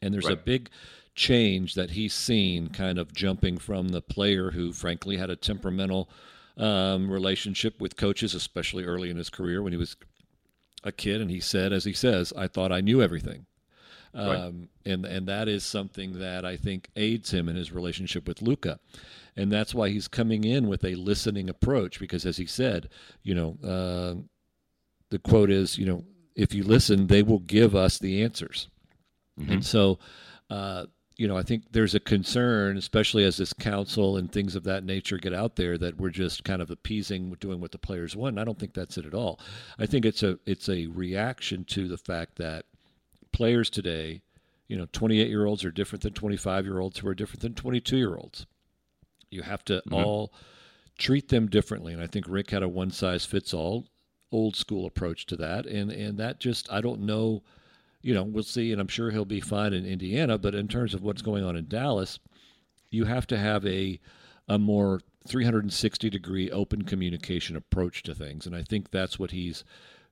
[0.02, 0.34] And there's right.
[0.34, 0.70] a big
[1.16, 6.10] change that he's seen, kind of jumping from the player who, frankly, had a temperamental
[6.58, 9.98] um, relationship with coaches, especially early in his career when he was
[10.84, 11.22] a kid.
[11.22, 13.46] And he said, as he says, I thought I knew everything.
[14.14, 14.36] Right.
[14.36, 18.42] Um, and and that is something that I think aids him in his relationship with
[18.42, 18.80] Luka,
[19.36, 22.00] and that's why he's coming in with a listening approach.
[22.00, 22.90] Because as he said,
[23.22, 24.16] you know, uh,
[25.12, 28.68] the quote is, you know, if you listen, they will give us the answers.
[29.40, 29.52] Mm-hmm.
[29.54, 30.00] And so,
[30.50, 30.86] uh,
[31.20, 34.86] you know, I think there's a concern, especially as this council and things of that
[34.86, 38.40] nature get out there, that we're just kind of appeasing, doing what the players want.
[38.40, 39.40] I don't think that's it at all.
[39.78, 42.66] I think it's a it's a reaction to the fact that
[43.34, 44.22] players today,
[44.70, 47.54] you know, 28 year olds are different than 25 year olds who are different than
[47.54, 48.46] 22 year olds.
[49.30, 49.94] You have to mm-hmm.
[49.94, 50.34] all
[50.98, 53.88] treat them differently, and I think Rick had a one size fits all
[54.32, 57.44] old school approach to that, and and that just I don't know
[58.02, 60.38] you know, we'll see, and I'm sure he'll be fine in Indiana.
[60.38, 62.20] But in terms of what's going on in Dallas,
[62.90, 64.00] you have to have a
[64.48, 69.64] a more 360 degree open communication approach to things, and I think that's what he's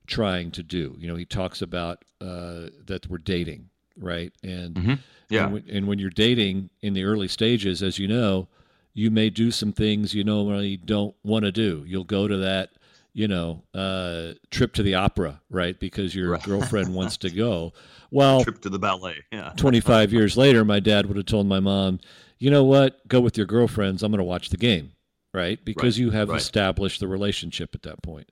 [0.05, 0.95] trying to do.
[0.99, 4.31] You know, he talks about uh, that we're dating, right?
[4.43, 4.93] And mm-hmm.
[5.29, 8.47] yeah, and, w- and when you're dating in the early stages, as you know,
[8.93, 11.83] you may do some things you normally don't want to do.
[11.87, 12.71] You'll go to that
[13.17, 15.79] you know, uh, trip to the opera, right?
[15.79, 16.43] Because your right.
[16.43, 17.73] girlfriend wants to go.
[18.09, 19.17] Well, trip to the ballet.
[19.33, 19.51] Yeah.
[19.57, 21.99] 25 years later, my dad would have told my mom,
[22.39, 23.05] you know what?
[23.09, 24.01] Go with your girlfriends.
[24.01, 24.93] I'm going to watch the game,
[25.33, 25.59] right?
[25.65, 26.05] Because right.
[26.05, 26.39] you have right.
[26.39, 28.31] established the relationship at that point.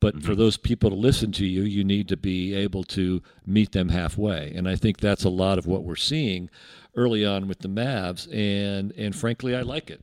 [0.00, 0.26] But mm-hmm.
[0.26, 3.88] for those people to listen to you, you need to be able to meet them
[3.88, 4.52] halfway.
[4.54, 6.48] And I think that's a lot of what we're seeing
[6.94, 8.32] early on with the Mavs.
[8.32, 10.02] And, and frankly, I like it.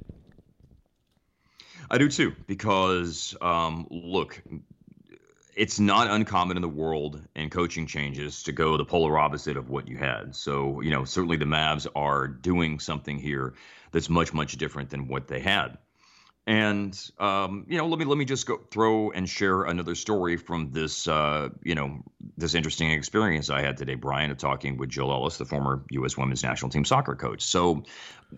[1.93, 4.41] I do too, because um, look,
[5.55, 9.69] it's not uncommon in the world in coaching changes to go the polar opposite of
[9.69, 10.35] what you had.
[10.35, 13.53] So, you know, certainly the Mavs are doing something here
[13.91, 15.77] that's much, much different than what they had.
[16.45, 20.35] And um, you know, let me let me just go throw and share another story
[20.35, 22.03] from this uh, you know
[22.35, 26.17] this interesting experience I had today, Brian, of talking with Jill Ellis, the former U.S.
[26.17, 27.43] Women's National Team soccer coach.
[27.43, 27.83] So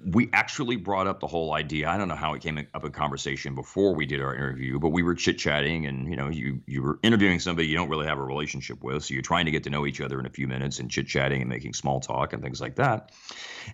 [0.05, 1.89] we actually brought up the whole idea.
[1.89, 4.89] I don't know how it came up in conversation before we did our interview, but
[4.89, 8.07] we were chit chatting, and you know, you you were interviewing somebody you don't really
[8.07, 10.29] have a relationship with, so you're trying to get to know each other in a
[10.29, 13.11] few minutes and chit chatting and making small talk and things like that.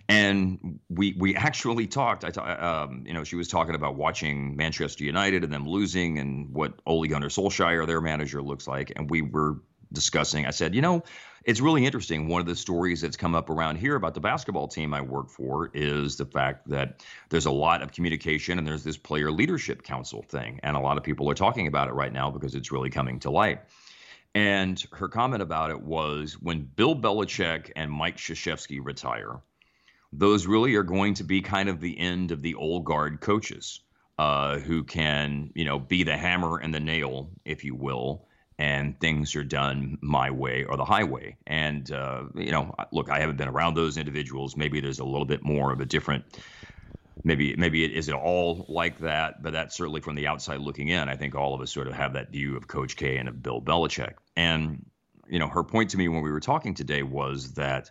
[0.08, 2.24] And we we actually talked.
[2.24, 6.52] I um, you know, she was talking about watching Manchester United and them losing, and
[6.54, 9.56] what Ole Gunnar Solskjaer, their manager, looks like, and we were
[9.92, 10.46] discussing.
[10.46, 11.02] I said, you know
[11.44, 12.28] it's really interesting.
[12.28, 15.28] One of the stories that's come up around here about the basketball team I work
[15.28, 19.82] for is the fact that there's a lot of communication and there's this player leadership
[19.82, 20.60] council thing.
[20.62, 23.20] And a lot of people are talking about it right now because it's really coming
[23.20, 23.60] to light.
[24.34, 29.40] And her comment about it was when Bill Belichick and Mike Krzyzewski retire,
[30.12, 33.80] those really are going to be kind of the end of the old guard coaches
[34.18, 38.26] uh, who can, you know, be the hammer and the nail, if you will,
[38.58, 41.36] and things are done my way or the highway.
[41.46, 44.56] And, uh, you know, look, I haven't been around those individuals.
[44.56, 46.24] Maybe there's a little bit more of a different,
[47.24, 50.88] maybe, maybe it is it all like that, but that's certainly from the outside looking
[50.88, 51.08] in.
[51.08, 53.42] I think all of us sort of have that view of Coach K and of
[53.42, 54.14] Bill Belichick.
[54.36, 54.84] And,
[55.28, 57.90] you know, her point to me when we were talking today was that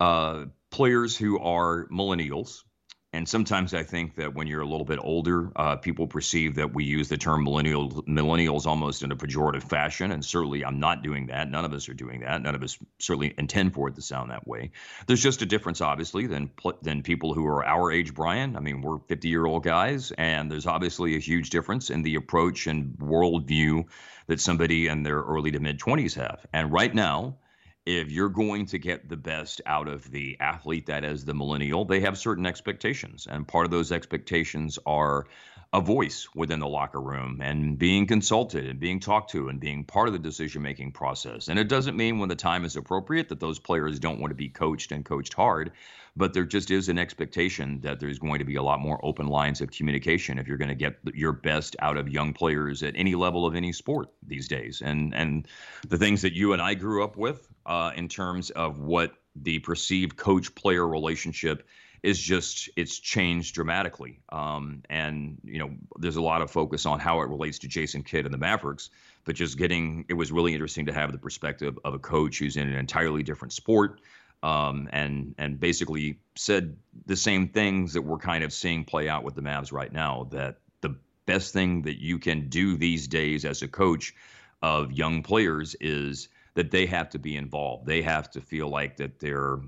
[0.00, 2.64] uh, players who are millennials,
[3.14, 6.74] and sometimes I think that when you're a little bit older, uh, people perceive that
[6.74, 10.12] we use the term millennial, millennials almost in a pejorative fashion.
[10.12, 11.50] And certainly I'm not doing that.
[11.50, 12.40] None of us are doing that.
[12.40, 14.70] None of us certainly intend for it to sound that way.
[15.06, 18.56] There's just a difference, obviously, than, than people who are our age, Brian.
[18.56, 22.14] I mean, we're 50 year old guys, and there's obviously a huge difference in the
[22.14, 23.84] approach and worldview
[24.28, 26.46] that somebody in their early to mid 20s have.
[26.54, 27.36] And right now,
[27.84, 31.84] if you're going to get the best out of the athlete that is the millennial,
[31.84, 33.26] they have certain expectations.
[33.28, 35.26] And part of those expectations are
[35.72, 39.84] a voice within the locker room and being consulted and being talked to and being
[39.84, 41.48] part of the decision making process.
[41.48, 44.36] And it doesn't mean when the time is appropriate that those players don't want to
[44.36, 45.72] be coached and coached hard
[46.16, 49.26] but there just is an expectation that there's going to be a lot more open
[49.26, 52.94] lines of communication if you're going to get your best out of young players at
[52.96, 54.82] any level of any sport these days.
[54.84, 55.48] And and
[55.88, 59.60] the things that you and I grew up with uh, in terms of what the
[59.60, 61.66] perceived coach player relationship
[62.02, 64.20] is just it's changed dramatically.
[64.30, 68.02] Um, and you know, there's a lot of focus on how it relates to Jason
[68.02, 68.90] Kidd and the Mavericks,
[69.24, 72.56] but just getting it was really interesting to have the perspective of a coach who's
[72.56, 74.00] in an entirely different sport.
[74.42, 79.22] Um, and and basically said the same things that we're kind of seeing play out
[79.22, 80.26] with the Mavs right now.
[80.32, 84.12] That the best thing that you can do these days as a coach
[84.60, 87.86] of young players is that they have to be involved.
[87.86, 89.60] They have to feel like that they're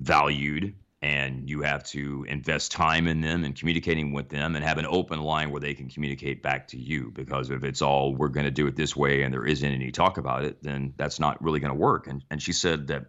[0.00, 4.76] valued and you have to invest time in them and communicating with them and have
[4.76, 8.28] an open line where they can communicate back to you because if it's all we're
[8.28, 11.18] going to do it this way and there isn't any talk about it then that's
[11.18, 12.06] not really going to work.
[12.06, 13.06] And and she said that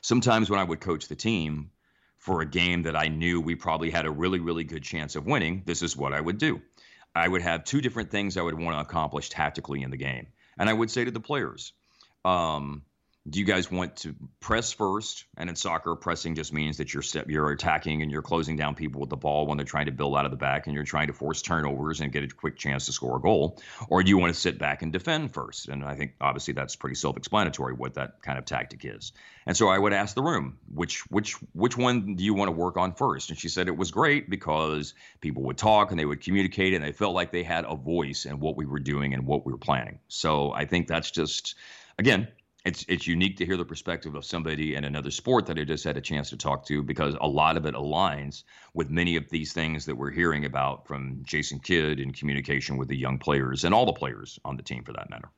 [0.00, 1.70] sometimes when I would coach the team
[2.16, 5.26] for a game that I knew we probably had a really really good chance of
[5.26, 6.60] winning this is what I would do.
[7.14, 10.28] I would have two different things I would want to accomplish tactically in the game.
[10.58, 11.72] And I would say to the players
[12.24, 12.82] um,
[13.28, 15.24] do you guys want to press first?
[15.36, 19.00] And in soccer, pressing just means that you're you're attacking and you're closing down people
[19.00, 21.08] with the ball when they're trying to build out of the back, and you're trying
[21.08, 23.60] to force turnovers and get a quick chance to score a goal.
[23.88, 25.68] Or do you want to sit back and defend first?
[25.68, 29.12] And I think obviously that's pretty self-explanatory what that kind of tactic is.
[29.46, 32.52] And so I would ask the room, which which which one do you want to
[32.52, 33.30] work on first?
[33.30, 36.84] And she said it was great because people would talk and they would communicate and
[36.84, 39.52] they felt like they had a voice in what we were doing and what we
[39.52, 39.98] were planning.
[40.08, 41.54] So I think that's just
[41.98, 42.28] again
[42.68, 45.84] it's it's unique to hear the perspective of somebody in another sport that I just
[45.84, 49.28] had a chance to talk to because a lot of it aligns with many of
[49.30, 53.64] these things that we're hearing about from Jason Kidd in communication with the young players
[53.64, 55.30] and all the players on the team for that matter.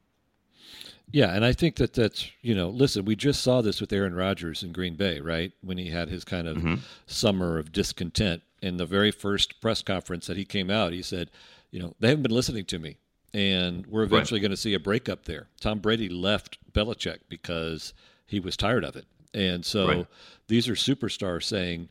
[1.13, 4.15] Yeah, and I think that that's you know, listen, we just saw this with Aaron
[4.15, 5.53] Rodgers in Green Bay, right?
[5.61, 6.75] When he had his kind of mm-hmm.
[7.07, 8.43] summer of discontent.
[8.61, 11.31] In the very first press conference that he came out, he said,
[11.71, 12.99] you know, they haven't been listening to me
[13.33, 14.43] and we're eventually right.
[14.43, 15.49] going to see a breakup there.
[15.61, 17.93] Tom Brady left Belichick because
[18.27, 20.07] he was tired of it, and so right.
[20.49, 21.89] these are superstars saying,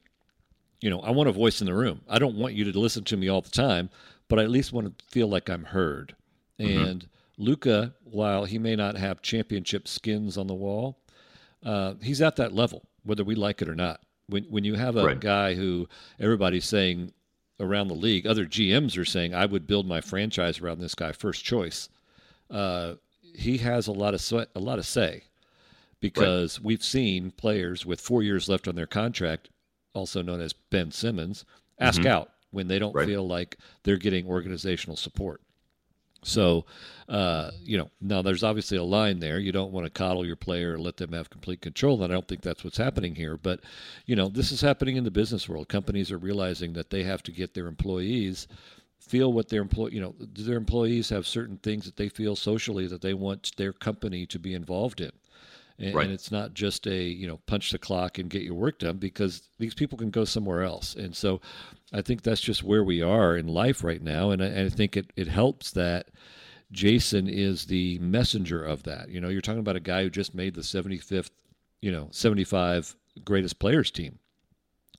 [0.82, 2.02] you know, I want a voice in the room.
[2.10, 3.89] I don't want you to listen to me all the time,
[4.28, 6.15] but I at least want to feel like I'm heard.
[6.60, 6.84] Mm-hmm.
[6.84, 10.99] And Luka, while he may not have championship skins on the wall,
[11.63, 14.02] uh, he's at that level, whether we like it or not.
[14.28, 15.19] When when you have a right.
[15.19, 15.88] guy who
[16.19, 17.13] everybody's saying
[17.60, 18.26] around the league.
[18.26, 21.89] Other GMs are saying, I would build my franchise around this guy first choice.
[22.50, 22.95] Uh,
[23.36, 25.24] he has a lot of a lot of say
[26.00, 26.65] because right.
[26.65, 29.50] we've seen players with four years left on their contract,
[29.93, 31.45] also known as Ben Simmons,
[31.80, 32.10] ask mm-hmm.
[32.10, 33.08] out when they don't right.
[33.08, 35.41] feel like they're getting organizational support.
[36.23, 36.65] So,
[37.08, 39.39] uh, you know, now there's obviously a line there.
[39.39, 42.03] You don't want to coddle your player and let them have complete control.
[42.03, 43.38] And I don't think that's what's happening here.
[43.38, 43.62] But,
[44.05, 45.69] you know, this is happening in the business world.
[45.69, 48.47] Companies are realizing that they have to get their employees
[48.99, 52.36] feel what their employee, you know, do their employees have certain things that they feel
[52.36, 55.12] socially that they want their company to be involved in.
[55.79, 56.05] And, right.
[56.05, 58.97] and, it's not just a you know punch the clock and get your work done
[58.97, 61.39] because these people can go somewhere else and so
[61.93, 64.69] i think that's just where we are in life right now and i, and I
[64.69, 66.10] think it, it helps that
[66.71, 70.36] jason is the messenger of that you know you're talking about a guy who just
[70.36, 71.32] made the 75th
[71.82, 74.19] you know 75 greatest players team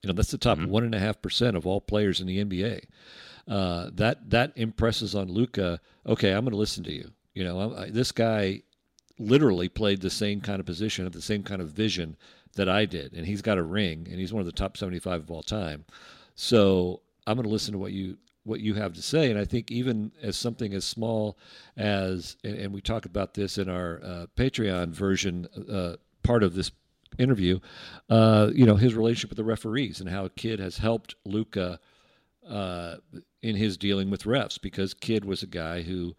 [0.01, 0.69] you know that's the top mm-hmm.
[0.69, 2.83] one and a half percent of all players in the nba
[3.47, 5.79] uh, that that impresses on Luka.
[6.05, 8.61] okay i'm going to listen to you you know I, this guy
[9.21, 12.17] literally played the same kind of position, the same kind of vision
[12.55, 15.21] that I did, and he's got a ring, and he's one of the top 75
[15.21, 15.85] of all time.
[16.41, 19.45] So I'm going to listen to what you what you have to say, and I
[19.45, 21.37] think even as something as small
[21.77, 26.55] as, and, and we talk about this in our uh, Patreon version, uh, part of
[26.55, 26.71] this
[27.19, 27.59] interview,
[28.09, 31.79] uh, you know, his relationship with the referees and how Kidd has helped Luka
[32.49, 32.95] uh,
[33.43, 36.15] in his dealing with refs because Kidd was a guy who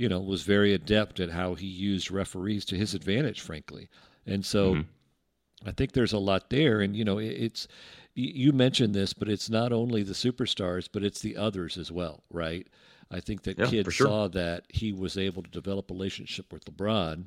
[0.00, 3.90] you know, was very adept at how he used referees to his advantage, frankly.
[4.24, 5.68] And so mm-hmm.
[5.68, 6.80] I think there's a lot there.
[6.80, 7.68] And, you know, it's,
[8.14, 12.24] you mentioned this, but it's not only the superstars, but it's the others as well,
[12.30, 12.66] right?
[13.10, 14.06] I think that yeah, Kidd sure.
[14.06, 17.24] saw that he was able to develop a relationship with LeBron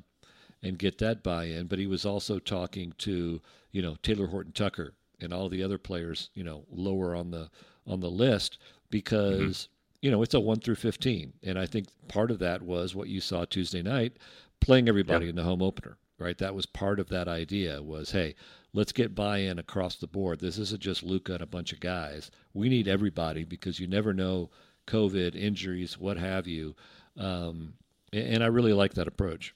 [0.62, 5.32] and get that buy-in, but he was also talking to, you know, Taylor Horton-Tucker and
[5.32, 7.50] all the other players, you know, lower on the
[7.86, 8.58] on the list
[8.90, 11.32] because mm-hmm you know, it's a one through 15.
[11.44, 14.18] And I think part of that was what you saw Tuesday night,
[14.60, 15.30] playing everybody yep.
[15.30, 16.36] in the home opener, right?
[16.36, 18.34] That was part of that idea was, hey,
[18.74, 20.40] let's get buy-in across the board.
[20.40, 22.30] This isn't just Luka and a bunch of guys.
[22.52, 24.50] We need everybody because you never know
[24.86, 26.74] COVID, injuries, what have you.
[27.16, 27.74] Um,
[28.12, 29.54] and I really like that approach.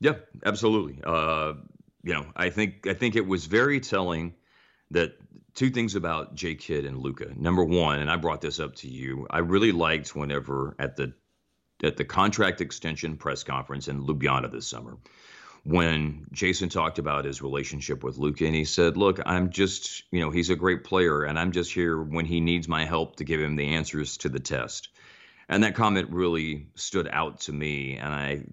[0.00, 0.14] Yeah,
[0.44, 1.00] absolutely.
[1.04, 1.54] Uh,
[2.02, 4.34] you know, I think I think it was very telling
[4.90, 5.16] that
[5.54, 7.32] two things about J Kidd and Luka.
[7.34, 11.14] Number one, and I brought this up to you, I really liked whenever at the
[11.82, 14.96] at the contract extension press conference in Ljubljana this summer,
[15.66, 20.20] when Jason talked about his relationship with Luka, and he said, "Look, I'm just, you
[20.20, 23.24] know, he's a great player, and I'm just here when he needs my help to
[23.24, 24.90] give him the answers to the test."
[25.48, 28.44] And that comment really stood out to me, and I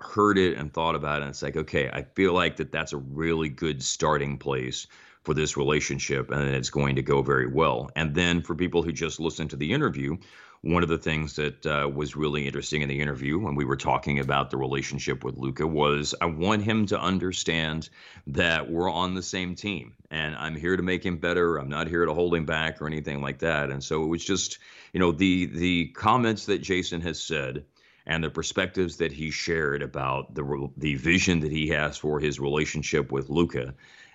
[0.00, 1.22] heard it and thought about it.
[1.22, 4.88] And it's like, okay, I feel like that that's a really good starting place
[5.22, 7.90] for this relationship, and it's going to go very well.
[7.94, 10.16] And then for people who just listened to the interview,
[10.62, 13.76] one of the things that uh, was really interesting in the interview when we were
[13.76, 17.88] talking about the relationship with Luka was I want him to understand
[18.28, 21.56] that we're on the same team and I'm here to make him better.
[21.56, 23.70] I'm not here to hold him back or anything like that.
[23.70, 24.58] And so it was just,
[24.92, 27.64] you know, the the comments that Jason has said
[28.06, 32.38] and the perspectives that he shared about the the vision that he has for his
[32.38, 33.74] relationship with Luka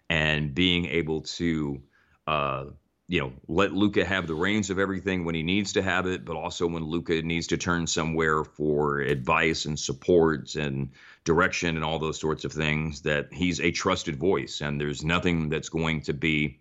[0.10, 1.82] and being able to
[2.26, 2.66] uh,
[3.08, 6.26] you know, let Luka have the reins of everything when he needs to have it,
[6.26, 10.90] but also when Luka needs to turn somewhere for advice and support and
[11.24, 13.02] direction and all those sorts of things.
[13.04, 16.60] That he's a trusted voice, and there's nothing that's going to be,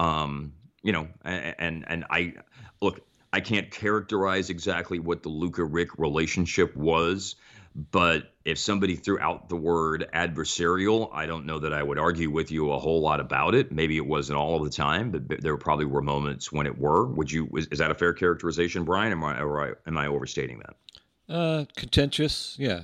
[0.00, 0.52] um,
[0.82, 2.34] you know, and and I
[2.82, 3.00] look,
[3.32, 7.36] I can't characterize exactly what the Luka Rick relationship was
[7.78, 12.28] but if somebody threw out the word adversarial, I don't know that I would argue
[12.28, 13.70] with you a whole lot about it.
[13.70, 17.06] Maybe it wasn't all of the time, but there probably were moments when it were.
[17.06, 17.48] Would you?
[17.54, 19.12] Is, is that a fair characterization, Brian?
[19.12, 21.32] Am I or am I overstating that?
[21.32, 22.80] Uh, contentious, yeah.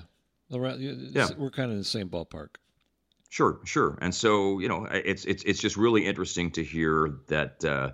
[0.49, 2.51] Yeah, we're kind of in the same ballpark.
[3.31, 3.99] Sure, sure.
[4.01, 7.65] And so you know, it's it's it's just really interesting to hear that.
[7.65, 7.91] Uh,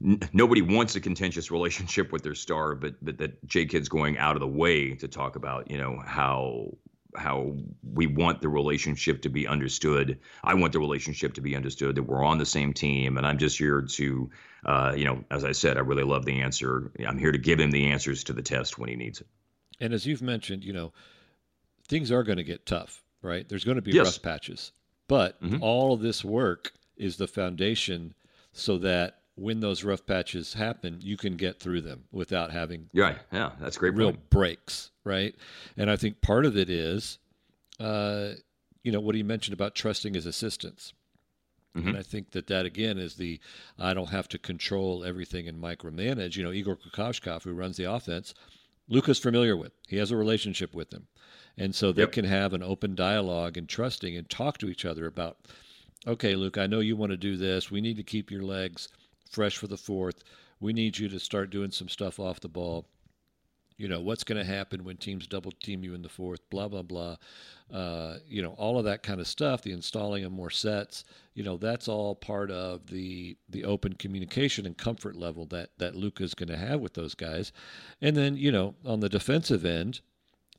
[0.00, 4.36] nobody wants a contentious relationship with their star, but but that J Kidd's going out
[4.36, 6.72] of the way to talk about, you know, how
[7.16, 10.18] how we want the relationship to be understood.
[10.44, 13.38] I want the relationship to be understood that we're on the same team, and I'm
[13.38, 14.30] just here to,
[14.64, 16.92] uh, you know, as I said, I really love the answer.
[17.06, 19.26] I'm here to give him the answers to the test when he needs it.
[19.80, 20.92] And as you've mentioned, you know,
[21.88, 23.48] things are going to get tough, right?
[23.48, 24.06] There's going to be yes.
[24.06, 24.72] rough patches,
[25.08, 25.62] but mm-hmm.
[25.62, 28.14] all of this work is the foundation
[28.52, 33.14] so that when those rough patches happen, you can get through them without having yeah,
[33.32, 34.30] yeah, that's great real point.
[34.30, 35.34] breaks, right?
[35.76, 37.18] And I think part of it is,
[37.78, 38.30] uh,
[38.82, 40.92] you know, what he mentioned about trusting his assistants.
[41.76, 41.88] Mm-hmm.
[41.88, 43.40] And I think that that again is the
[43.78, 46.36] I don't have to control everything and micromanage.
[46.36, 48.34] You know, Igor Kokoskov, who runs the offense,
[48.88, 49.72] Luka's familiar with.
[49.86, 51.06] He has a relationship with him,
[51.56, 52.12] and so they yep.
[52.12, 55.38] can have an open dialogue and trusting and talk to each other about.
[56.06, 57.72] Okay, Luke, I know you want to do this.
[57.72, 58.88] We need to keep your legs
[59.30, 60.24] fresh for the fourth.
[60.60, 62.86] We need you to start doing some stuff off the ball.
[63.76, 66.66] You know, what's going to happen when teams double team you in the fourth, blah,
[66.66, 67.14] blah, blah.
[67.72, 71.04] Uh, you know, all of that kind of stuff, the installing of more sets,
[71.34, 75.94] you know, that's all part of the the open communication and comfort level that, that
[75.94, 77.52] Luka's going to have with those guys.
[78.00, 80.00] And then, you know, on the defensive end,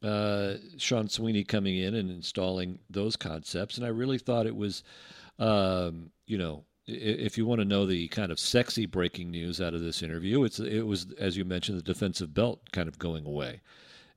[0.02, 3.76] uh, Sean Sweeney coming in and installing those concepts.
[3.76, 4.84] And I really thought it was,
[5.40, 9.74] um, you know, if you want to know the kind of sexy breaking news out
[9.74, 13.26] of this interview, it's it was as you mentioned the defensive belt kind of going
[13.26, 13.62] away,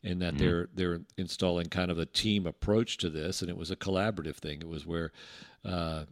[0.02, 0.44] and that mm-hmm.
[0.44, 4.36] they're they're installing kind of a team approach to this, and it was a collaborative
[4.36, 4.60] thing.
[4.60, 5.12] It was where,
[5.64, 6.04] uh,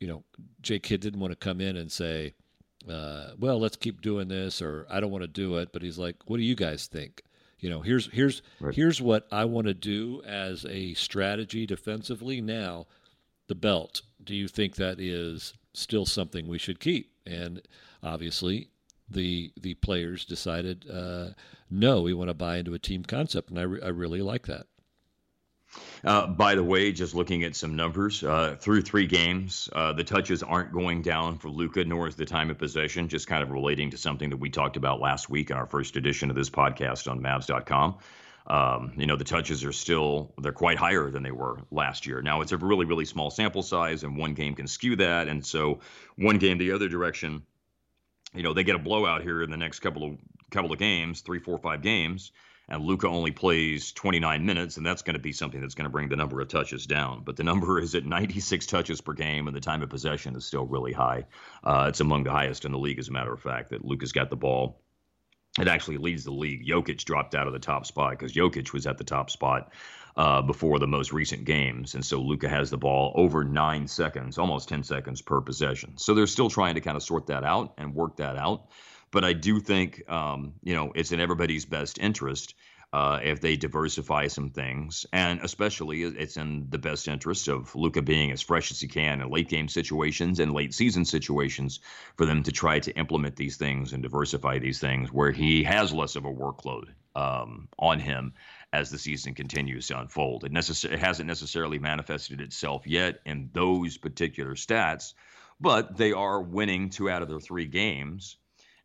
[0.00, 0.24] you know,
[0.62, 2.34] J Kidd didn't want to come in and say,
[2.88, 5.98] uh, "Well, let's keep doing this," or "I don't want to do it," but he's
[5.98, 7.22] like, "What do you guys think?"
[7.60, 8.74] You know, here's here's right.
[8.74, 12.40] here's what I want to do as a strategy defensively.
[12.40, 12.86] Now,
[13.48, 14.02] the belt.
[14.22, 17.12] Do you think that is still something we should keep.
[17.26, 17.62] And
[18.02, 18.68] obviously,
[19.08, 21.28] the the players decided uh,
[21.70, 24.46] no, we want to buy into a team concept, and I, re- I really like
[24.46, 24.66] that.
[26.02, 30.04] Uh, by the way, just looking at some numbers uh, through three games, uh, the
[30.04, 33.08] touches aren't going down for Luka, nor is the time of possession.
[33.08, 35.96] Just kind of relating to something that we talked about last week in our first
[35.96, 37.96] edition of this podcast on Mavs.com.
[38.48, 42.22] Um, you know, the touches are still they're quite higher than they were last year.
[42.22, 45.28] Now it's a really really small sample size, and one game can skew that.
[45.28, 45.80] And so
[46.16, 47.42] one game the other direction,
[48.34, 50.18] you know, they get a blowout here in the next couple of
[50.50, 52.32] couple of games, three, four, five games.
[52.70, 55.90] And Luka only plays 29 minutes, and that's going to be something that's going to
[55.90, 57.22] bring the number of touches down.
[57.24, 60.44] But the number is at 96 touches per game, and the time of possession is
[60.44, 61.24] still really high.
[61.64, 64.12] Uh, it's among the highest in the league, as a matter of fact, that Luka's
[64.12, 64.82] got the ball
[65.60, 66.66] it actually leads the league.
[66.66, 69.72] Jokic dropped out of the top spot because Jokic was at the top spot
[70.16, 71.94] uh, before the most recent games.
[71.94, 75.96] And so Luka has the ball over nine seconds, almost 10 seconds per possession.
[75.96, 78.66] So they're still trying to kind of sort that out and work that out.
[79.10, 82.54] But I do think, um, you know, it's in everybody's best interest
[82.92, 85.06] uh, if they diversify some things.
[85.12, 89.20] And especially, it's in the best interest of Luka being as fresh as he can
[89.20, 91.80] in late game situations and late season situations
[92.16, 95.92] for them to try to implement these things and diversify these things where he has
[95.92, 96.88] less of a workload.
[97.14, 98.32] um, on him
[98.72, 100.44] as the season continues to unfold.
[100.44, 105.14] It, necess- it hasn't necessarily manifested itself yet in those particular stats,
[105.60, 108.36] but they are winning two out of their three games.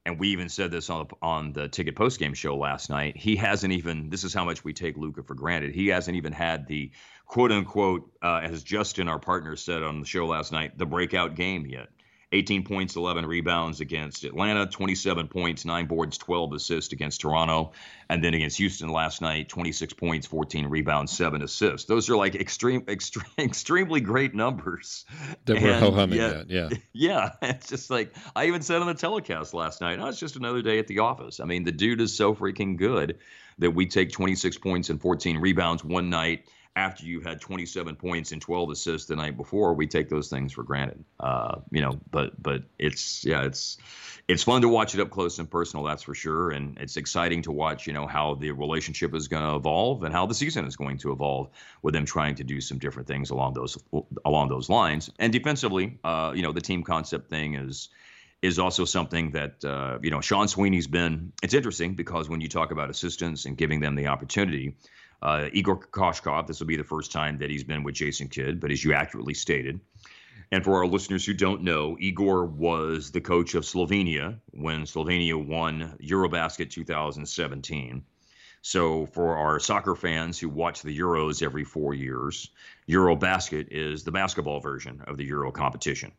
[0.06, 3.16] And we even said this on the, on the ticket post game show last night.
[3.16, 4.10] He hasn't even.
[4.10, 5.74] This is how much we take Luka for granted.
[5.74, 6.92] He hasn't even had the
[7.26, 11.36] quote unquote, uh, as Justin, our partner, said on the show last night, the breakout
[11.36, 11.88] game yet.
[12.34, 17.72] 18 points, 11 rebounds against Atlanta, 27 points, 9 boards, 12 assists against Toronto.
[18.10, 21.88] And then against Houston last night, 26 points, 14 rebounds, 7 assists.
[21.88, 25.06] Those are like extreme, extreme extremely great numbers.
[25.46, 26.70] That we're ho humming at, yeah.
[26.94, 27.32] Yeah.
[27.42, 30.62] It's just like, I even said on the telecast last night, oh, it's just another
[30.62, 31.40] day at the office.
[31.40, 33.20] I mean, the dude is so freaking good
[33.60, 38.32] that we take 26 points and 14 rebounds one night after you've had 27 points
[38.32, 41.04] and 12 assists the night before, we take those things for granted.
[41.20, 43.78] Uh, you know, but but it's yeah, it's
[44.28, 47.44] it's fun to watch it up close and personal, that's for sure, and it's exciting
[47.44, 47.86] to watch.
[47.86, 50.98] You know how the relationship is going to evolve and how the season is going
[51.00, 51.50] to evolve
[51.84, 53.78] with them trying to do some different things along those
[54.26, 55.12] along those lines.
[55.20, 57.90] And defensively, uh, you know, the team concept thing is
[58.42, 61.34] is also something that uh, you know Sean Sweeney's been.
[61.44, 64.76] It's interesting because when you talk about assistants and giving them the opportunity,
[65.24, 68.60] uh, Igor Kokoskov, this will be the first time that he's been with Jason Kidd,
[68.60, 69.80] but as you accurately stated,
[70.52, 75.44] and for our listeners who don't know, Igor was the coach of Slovenia when Slovenia
[75.44, 78.04] won Eurobasket 2017.
[78.62, 82.52] So, for our soccer fans who watch the Euros every four years,
[82.88, 86.12] Eurobasket is the basketball version of the Euro competition.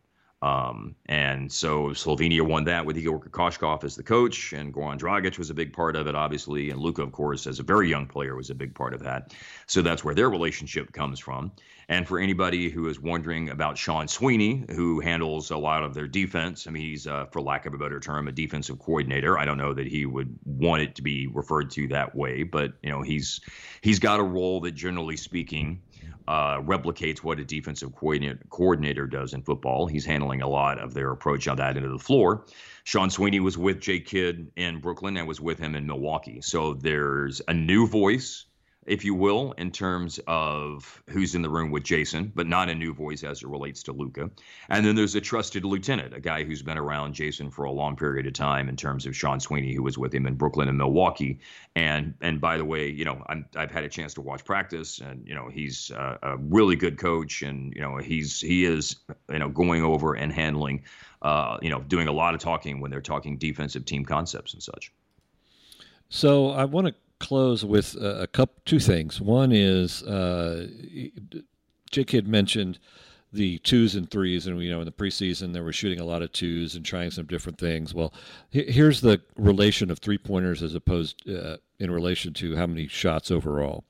[0.44, 5.38] Um, and so Slovenia won that with Igor Kokoskov as the coach, and Goran Dragic
[5.38, 6.68] was a big part of it, obviously.
[6.68, 9.34] And Luka, of course, as a very young player, was a big part of that.
[9.66, 11.52] So that's where their relationship comes from.
[11.88, 16.06] And for anybody who is wondering about Sean Sweeney, who handles a lot of their
[16.06, 19.38] defense, I mean, he's, uh, for lack of a better term, a defensive coordinator.
[19.38, 22.74] I don't know that he would want it to be referred to that way, but
[22.82, 23.40] you know, he's
[23.80, 25.80] he's got a role that, generally speaking,
[26.26, 29.86] uh, replicates what a defensive coordinator, does in football.
[29.86, 32.46] He's handling a lot of their approach on that end of the floor.
[32.84, 36.40] Sean Sweeney was with Jay Kidd in Brooklyn and was with him in Milwaukee.
[36.40, 38.46] So there's a new voice
[38.86, 42.74] if you will, in terms of who's in the room with Jason, but not a
[42.74, 44.30] new voice as it relates to Luka.
[44.68, 47.96] And then there's a trusted lieutenant, a guy who's been around Jason for a long
[47.96, 50.78] period of time in terms of Sean Sweeney, who was with him in Brooklyn and
[50.78, 51.40] Milwaukee.
[51.76, 55.00] And and by the way, you know, i have had a chance to watch practice,
[55.00, 58.96] and you know, he's uh, a really good coach, and you know, he's he is
[59.30, 60.82] you know going over and handling,
[61.22, 64.62] uh, you know, doing a lot of talking when they're talking defensive team concepts and
[64.62, 64.92] such.
[66.08, 66.94] So I want to
[67.26, 69.20] close with a, couple, two things.
[69.20, 70.68] One is uh,
[71.90, 72.78] Jake had mentioned
[73.32, 76.22] the twos and threes, and you know in the preseason they were shooting a lot
[76.22, 77.94] of twos and trying some different things.
[77.94, 78.12] Well,
[78.50, 83.30] here's the relation of three pointers as opposed uh, in relation to how many shots
[83.30, 83.84] overall.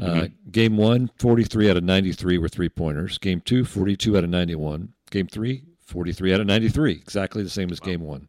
[0.00, 0.50] Uh, mm-hmm.
[0.50, 3.18] Game one, 43 out of 93 were three pointers.
[3.18, 4.92] Game two, 42 out of 91.
[5.10, 7.86] Game three, 43 out of 93, exactly the same as wow.
[7.86, 8.28] game one.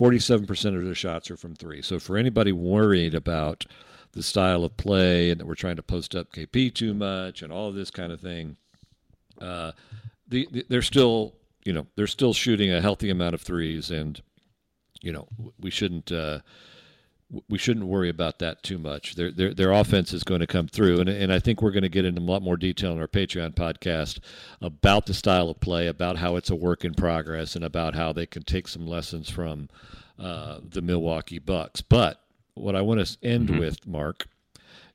[0.00, 1.82] 47% of their shots are from three.
[1.82, 3.66] So for anybody worried about
[4.12, 7.52] the style of play and that we're trying to post up KP too much and
[7.52, 8.56] all this kind of thing,
[9.42, 9.72] uh,
[10.26, 11.34] the, the, they're still,
[11.66, 14.22] you know, they're still shooting a healthy amount of threes, and
[15.02, 15.28] you know,
[15.60, 16.10] we shouldn't.
[16.10, 16.40] Uh,
[17.48, 19.14] we shouldn't worry about that too much.
[19.14, 21.84] Their their their offense is going to come through, and and I think we're going
[21.84, 24.18] to get into a lot more detail in our Patreon podcast
[24.60, 28.12] about the style of play, about how it's a work in progress, and about how
[28.12, 29.68] they can take some lessons from
[30.18, 31.80] uh, the Milwaukee Bucks.
[31.80, 32.20] But
[32.54, 33.60] what I want to end mm-hmm.
[33.60, 34.26] with, Mark,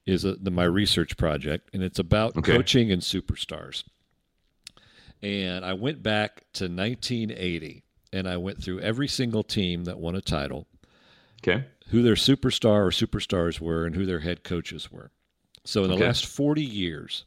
[0.06, 2.54] is a, the, my research project, and it's about okay.
[2.54, 3.84] coaching and superstars.
[5.22, 7.84] And I went back to 1980,
[8.14, 10.68] and I went through every single team that won a title.
[11.48, 15.12] Okay who their superstar or superstars were and who their head coaches were.
[15.64, 16.06] So in the okay.
[16.06, 17.26] last 40 years,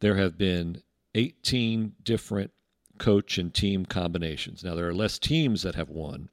[0.00, 0.82] there have been
[1.14, 2.52] 18 different
[2.98, 4.64] coach and team combinations.
[4.64, 6.30] Now, there are less teams that have won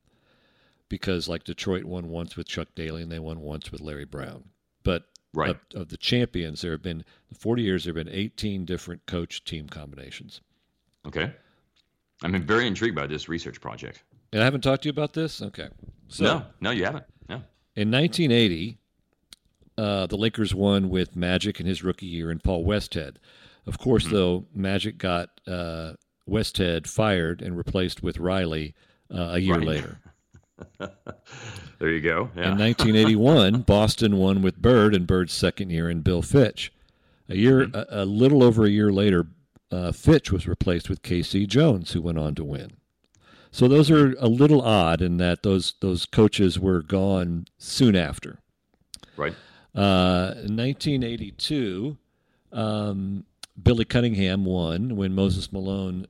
[0.89, 4.45] because, like Detroit won once with Chuck Daly and they won once with Larry Brown.
[4.83, 5.51] But right.
[5.51, 7.03] of, of the champions, there have been
[7.37, 10.41] 40 years, there have been 18 different coach team combinations.
[11.05, 11.33] Okay.
[12.21, 14.03] I'm very intrigued by this research project.
[14.33, 15.41] And I haven't talked to you about this?
[15.43, 15.69] Okay.
[16.07, 17.05] So, no, no, you haven't.
[17.29, 17.35] No.
[17.75, 18.79] In 1980,
[19.77, 23.17] uh, the Lakers won with Magic in his rookie year and Paul Westhead.
[23.67, 24.15] Of course, mm-hmm.
[24.15, 25.93] though, Magic got uh,
[26.27, 28.73] Westhead fired and replaced with Riley
[29.13, 29.67] uh, a year right.
[29.67, 29.99] later.
[30.79, 32.31] there you go.
[32.35, 32.51] Yeah.
[32.51, 36.73] In 1981, Boston won with Bird and Bird's second year and Bill Fitch.
[37.29, 37.75] A year, mm-hmm.
[37.75, 39.27] a, a, little over a year later,
[39.71, 41.45] uh, Fitch was replaced with K.C.
[41.45, 42.71] Jones, who went on to win.
[43.53, 48.39] So those are a little odd in that those those coaches were gone soon after.
[49.15, 49.35] Right.
[49.75, 51.95] Uh, 1982,
[52.51, 53.25] um,
[53.61, 56.07] Billy Cunningham won when Moses Malone's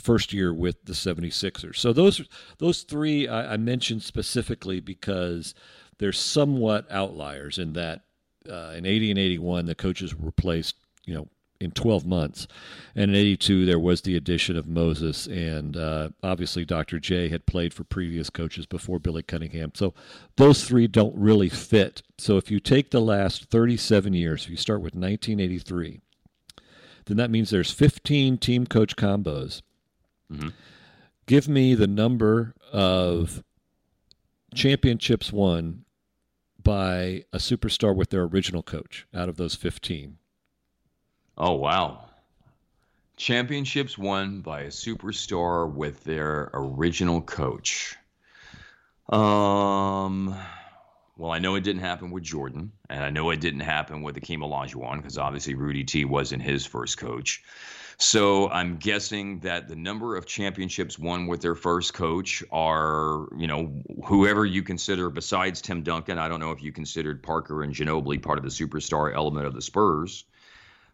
[0.00, 1.78] first year with the 76ers.
[1.78, 2.22] So those
[2.58, 5.52] those three I, I mentioned specifically because
[5.98, 8.04] they're somewhat outliers in that
[8.48, 10.76] uh, in 80 and 81 the coaches were replaced,
[11.06, 11.26] you know,
[11.60, 12.46] in 12 months.
[12.94, 15.26] And in 82, there was the addition of Moses.
[15.26, 16.98] And uh, obviously, Dr.
[16.98, 19.72] J had played for previous coaches before Billy Cunningham.
[19.74, 19.94] So
[20.36, 22.02] those three don't really fit.
[22.18, 26.00] So if you take the last 37 years, if you start with 1983,
[27.06, 29.62] then that means there's 15 team coach combos.
[30.32, 30.48] Mm-hmm.
[31.26, 33.42] Give me the number of
[34.54, 35.84] championships won
[36.62, 40.18] by a superstar with their original coach out of those 15.
[41.36, 42.04] Oh, wow.
[43.16, 47.96] Championships won by a superstar with their original coach.
[49.08, 50.34] Um,
[51.16, 54.16] well, I know it didn't happen with Jordan, and I know it didn't happen with
[54.16, 57.42] Akeem Olajuwon because obviously Rudy T wasn't his first coach.
[57.96, 63.46] So I'm guessing that the number of championships won with their first coach are, you
[63.46, 63.72] know,
[64.04, 66.18] whoever you consider besides Tim Duncan.
[66.18, 69.54] I don't know if you considered Parker and Ginobili part of the superstar element of
[69.54, 70.24] the Spurs.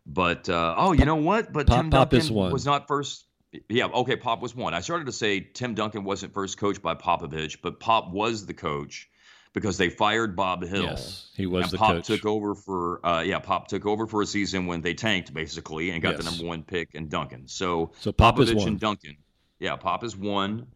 [0.07, 1.53] But uh, oh, you know what?
[1.53, 3.24] But Pop, Tim Pop Duncan was not first.
[3.68, 4.74] Yeah, okay, Pop was one.
[4.74, 8.55] I started to say Tim Duncan wasn't first coached by Popovich, but Pop was the
[8.55, 9.09] coach
[9.53, 10.84] because they fired Bob Hill.
[10.84, 12.07] Yes, he was and the Pop coach.
[12.07, 15.90] took over for uh, yeah, Pop took over for a season when they tanked basically
[15.90, 16.24] and got Yes.
[16.24, 17.48] the number one pick in Duncan.
[17.48, 18.68] So, So Pop is Popovich one.
[18.68, 19.16] and Duncan.
[19.59, 20.68] Yeah, Pop is one.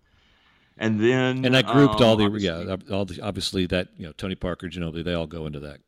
[0.77, 4.07] And then And I grouped um, all the obviously- yeah, all the obviously that you
[4.07, 5.79] know Tony Parker, Ginobili, they all go into that.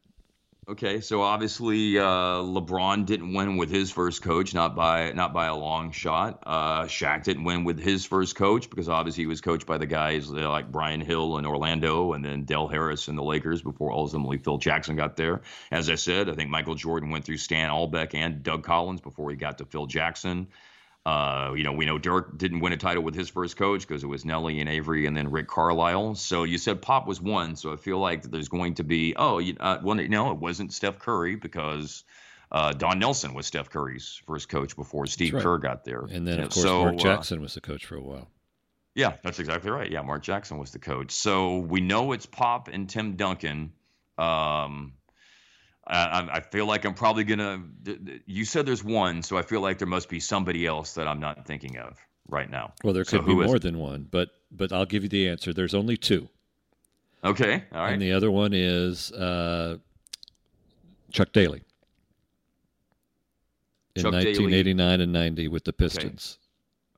[0.69, 5.47] Okay, so obviously uh, LeBron didn't win with his first coach, not by not by
[5.47, 6.43] a long shot.
[6.45, 9.87] Uh, Shaq didn't win with his first coach because obviously he was coached by the
[9.87, 13.93] guys uh, like Brian Hill in Orlando and then Del Harris in the Lakers before
[13.93, 15.43] ultimately Phil Jackson got there.
[15.71, 19.31] As I said, I think Michael Jordan went through Stan Albeck and Doug Collins before
[19.31, 20.49] he got to Phil Jackson.
[21.07, 24.02] Uh, you know, we know Dirk didn't win a title with his first coach because
[24.02, 26.16] it was Nelly and Avery and then Rick Carlisle.
[26.16, 27.54] So you said Pop was one.
[27.54, 30.72] So I feel like there's going to be, oh, you, uh, well, no, it wasn't
[30.72, 32.02] Steph Curry because
[32.50, 35.44] uh, Don Nelson was Steph Curry's first coach before Steve right.
[35.44, 36.07] Kerr got there.
[36.11, 38.28] And then of course so, Mark uh, Jackson was the coach for a while.
[38.96, 39.88] yeah, that's exactly right.
[39.88, 41.12] Yeah, Mark Jackson was the coach.
[41.12, 43.70] So we know it's Pop and Tim Duncan.
[44.18, 44.94] Um,
[45.87, 47.62] I, I- I feel like I'm probably gonna.
[48.26, 51.20] You said there's one, so I feel like there must be somebody else that I'm
[51.20, 51.97] not thinking of
[52.28, 52.72] right now.
[52.82, 55.53] Well, there So could be more than one, but but I'll give you the answer.
[55.53, 56.28] There's only two,
[57.24, 57.93] Okay, all right.
[57.93, 59.78] and the other one is uh,
[61.12, 61.62] Chuck Daly
[63.95, 64.24] in Chuck Daly.
[64.26, 66.39] 1989 and 90 with the Pistons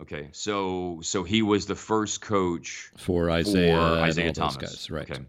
[0.00, 0.28] okay, okay.
[0.32, 4.56] so so he was the first coach for Isiah, for and Isiah all Thomas.
[4.56, 5.10] those guys, right?
[5.10, 5.22] Okay.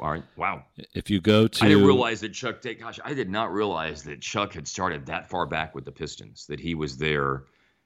[0.00, 0.24] All right.
[0.36, 0.64] Wow.
[0.94, 2.60] If you go to I didn't realize that Chuck.
[2.60, 5.92] Day- Gosh, I did not realize that Chuck had started that far back with the
[5.92, 6.46] Pistons.
[6.46, 7.44] That he was there.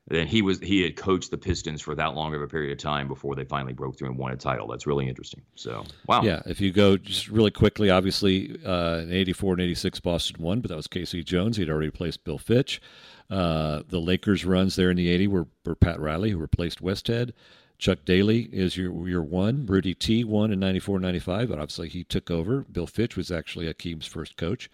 [0.08, 2.78] That he was he had coached the Pistons for that long of a period of
[2.78, 4.68] time before they finally broke through and won a title.
[4.68, 5.42] That's really interesting.
[5.56, 6.22] So wow.
[6.22, 10.60] Yeah, if you go just really quickly, obviously uh, in '84 and '86, Boston won,
[10.60, 11.24] but that was K.C.
[11.24, 11.56] Jones.
[11.56, 12.80] He'd already replaced Bill Fitch.
[13.28, 17.32] Uh, the Lakers runs there in the '80 were, were Pat Riley, who replaced Westhead.
[17.78, 19.66] Chuck Daly is your your one.
[19.66, 22.62] Rudy T won in '94 '95, but obviously he took over.
[22.70, 24.70] Bill Fitch was actually Akeem's first coach.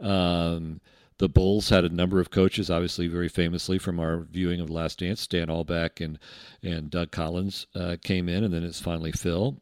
[0.00, 0.80] Um,
[1.18, 4.98] the Bulls had a number of coaches, obviously very famously from our viewing of Last
[4.98, 5.20] Dance.
[5.20, 6.18] Stan Albeck and
[6.62, 9.60] and Doug Collins uh, came in, and then it's finally Phil.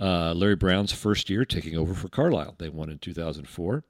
[0.00, 2.54] Uh, Larry Brown's first year taking over for Carlisle.
[2.58, 3.84] They won in 2004.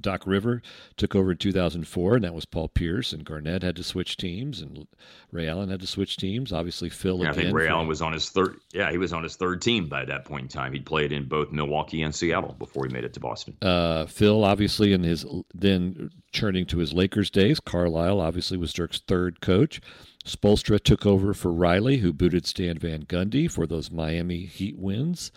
[0.00, 0.62] Doc River
[0.96, 3.12] took over in 2004, and that was Paul Pierce.
[3.12, 4.86] And Garnett had to switch teams, and
[5.30, 6.52] Ray Allen had to switch teams.
[6.52, 8.56] Obviously, Phil Yeah, I think Ray Allen was on his third.
[8.72, 10.72] Yeah, he was on his third team by that point in time.
[10.72, 13.56] He'd played in both Milwaukee and Seattle before he made it to Boston.
[13.62, 15.24] uh, Phil, obviously, in his
[15.54, 17.60] then turning to his Lakers days.
[17.60, 19.80] Carlisle, obviously, was Dirk's third coach.
[20.24, 25.30] Spoelstra took over for Riley, who booted Stan Van Gundy for those Miami Heat wins.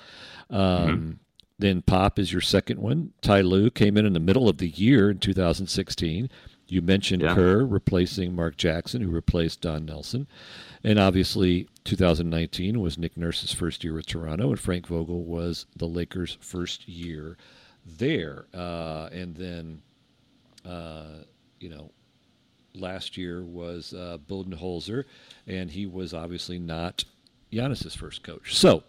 [0.50, 1.20] Um,
[1.60, 3.12] Then Pop is your second one.
[3.22, 6.30] Ty Lue came in in the middle of the year in 2016.
[6.68, 7.36] You mentioned Yeah.
[7.36, 10.28] Kerr replacing Mark Jackson, who replaced Don Nelson.
[10.84, 15.88] And obviously, 2019 was Nick Nurse's first year with Toronto, and Frank Vogel was the
[15.88, 17.38] Lakers' first year
[17.86, 18.46] there.
[18.54, 19.82] Uh, and then,
[20.64, 21.24] uh,
[21.60, 21.92] you know,
[22.74, 25.04] last year was uh, Budenholzer,
[25.46, 27.04] and he was obviously not
[27.52, 28.56] Giannis's first coach.
[28.56, 28.84] So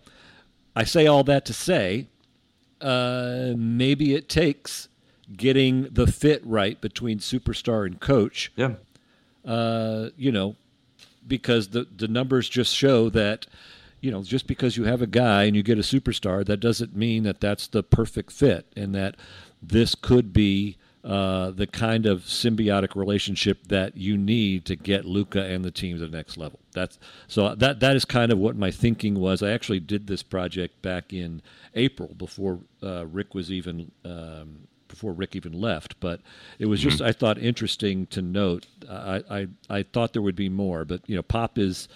[0.77, 2.07] I say all that to say
[2.81, 4.89] uh, maybe it takes
[5.37, 8.75] getting the fit right between superstar and coach Yeah.
[9.45, 10.57] uh, you know,
[11.27, 13.47] because the the numbers just show that
[14.01, 16.97] you know, just because you have a guy and you get a superstar, that doesn't
[16.97, 19.15] mean that that's the perfect fit, and that
[19.63, 25.43] this could be uh, the kind of symbiotic relationship that you need to get Luka
[25.43, 26.61] and the team to the next level.
[26.73, 29.43] That's so that that is kind of what my thinking was.
[29.43, 31.41] I actually did this project back in
[31.75, 36.21] April before uh, Rick was even um, before Rick even left, but
[36.59, 37.07] it was just mm-hmm.
[37.07, 38.67] I thought interesting to note.
[38.89, 41.89] I, I I thought there would be more, but you know, Pop is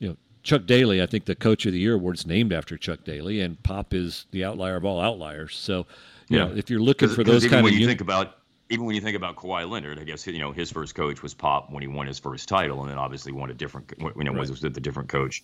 [0.00, 2.76] you know Chuck Daly, I think the Coach of the Year award is named after
[2.76, 5.56] Chuck Daly, and Pop is the outlier of all outliers.
[5.56, 5.86] So,
[6.28, 6.44] you yeah.
[6.44, 8.39] know, if you're looking for those kind when of you un- think about
[8.70, 11.34] even when you think about Kawhi Leonard, I guess you know his first coach was
[11.34, 14.30] Pop when he won his first title, and then obviously won a different, you know,
[14.30, 14.48] right.
[14.48, 15.42] was with a different coach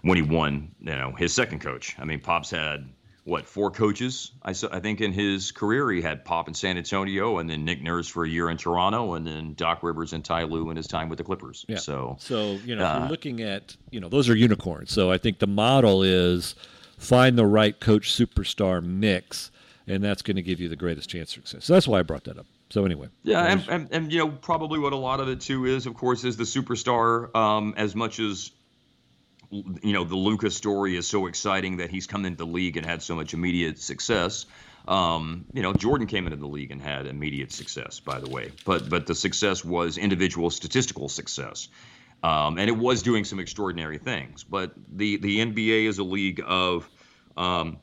[0.00, 1.94] when he won, you know, his second coach.
[1.98, 2.88] I mean, Pop's had
[3.24, 4.32] what four coaches?
[4.42, 7.82] I, I think in his career he had Pop in San Antonio, and then Nick
[7.82, 10.86] Nurse for a year in Toronto, and then Doc Rivers and Ty Lue in his
[10.86, 11.66] time with the Clippers.
[11.68, 11.76] Yeah.
[11.76, 14.90] So, so you know, uh, looking at you know those are unicorns.
[14.90, 16.54] So I think the model is
[16.96, 19.50] find the right coach superstar mix,
[19.86, 21.66] and that's going to give you the greatest chance of success.
[21.66, 22.46] So that's why I brought that up.
[22.72, 25.66] So anyway, yeah, and, and, and you know probably what a lot of it too
[25.66, 27.28] is, of course, is the superstar.
[27.36, 28.50] Um, as much as
[29.50, 32.86] you know the Luka's story is so exciting that he's come into the league and
[32.86, 34.46] had so much immediate success.
[34.88, 38.52] Um, you know, Jordan came into the league and had immediate success, by the way.
[38.64, 41.68] But but the success was individual statistical success,
[42.22, 44.44] um, and it was doing some extraordinary things.
[44.44, 46.88] But the the NBA is a league of
[47.36, 47.80] um,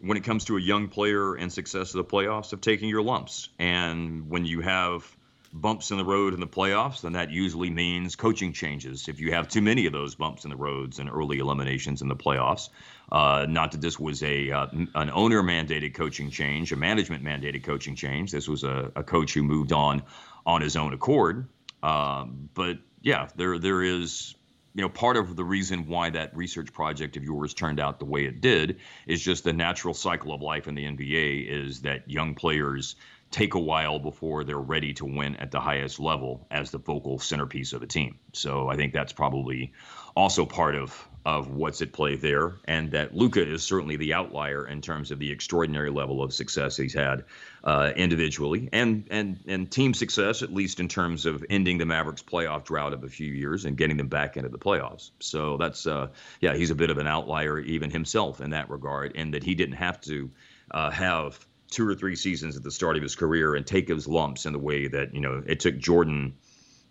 [0.00, 3.02] when it comes to a young player and success of the playoffs of taking your
[3.02, 5.16] lumps, and when you have
[5.52, 9.08] bumps in the road in the playoffs, then that usually means coaching changes.
[9.08, 12.08] If you have too many of those bumps in the roads and early eliminations in
[12.08, 12.68] the playoffs,
[13.10, 17.64] uh, not that this was a uh, an owner mandated coaching change, a management mandated
[17.64, 18.30] coaching change.
[18.30, 20.02] This was a, a coach who moved on
[20.44, 21.48] on his own accord.
[21.82, 24.34] Um, but yeah, there there is
[24.74, 28.04] you know part of the reason why that research project of yours turned out the
[28.04, 32.08] way it did is just the natural cycle of life in the NBA is that
[32.10, 32.96] young players
[33.30, 37.18] take a while before they're ready to win at the highest level as the focal
[37.18, 38.18] centerpiece of a team.
[38.32, 39.72] So I think that's probably
[40.16, 44.66] also part of of what's at play there, and that Luka is certainly the outlier
[44.66, 47.26] in terms of the extraordinary level of success he's had
[47.62, 52.22] uh, individually and and and team success, at least in terms of ending the Mavericks
[52.22, 55.10] playoff drought of a few years and getting them back into the playoffs.
[55.20, 56.08] So that's uh,
[56.40, 59.54] yeah, he's a bit of an outlier even himself in that regard, in that he
[59.54, 60.30] didn't have to
[60.70, 61.38] uh, have
[61.70, 64.54] two or three seasons at the start of his career and take his lumps in
[64.54, 66.38] the way that you know it took Jordan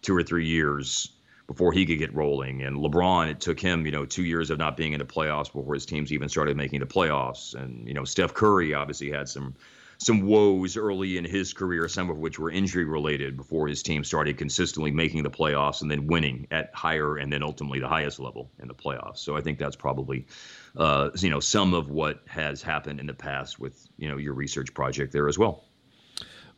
[0.03, 1.11] two or three years
[1.47, 4.57] before he could get rolling, and LeBron it took him you know two years of
[4.57, 7.93] not being in the playoffs before his teams even started making the playoffs, and you
[7.93, 9.55] know Steph Curry obviously had some
[9.99, 14.03] some woes early in his career, some of which were injury related before his team
[14.03, 18.19] started consistently making the playoffs and then winning at higher and then ultimately the highest
[18.19, 19.17] level in the playoffs.
[19.17, 20.27] So I think that's probably
[20.75, 24.33] uh, you know some of what has happened in the past with you know your
[24.33, 25.63] research project there as well.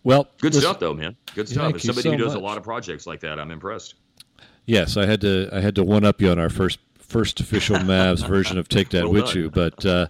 [0.03, 1.15] Well, good listen, stuff though, man.
[1.35, 1.75] Good stuff.
[1.75, 2.41] As somebody so who does much.
[2.41, 3.95] a lot of projects like that, I'm impressed.
[4.65, 6.79] Yes, I had to I had to one up you on our first
[7.09, 9.49] first official Mavs version of Take Dat well Wit You.
[9.49, 10.07] But uh,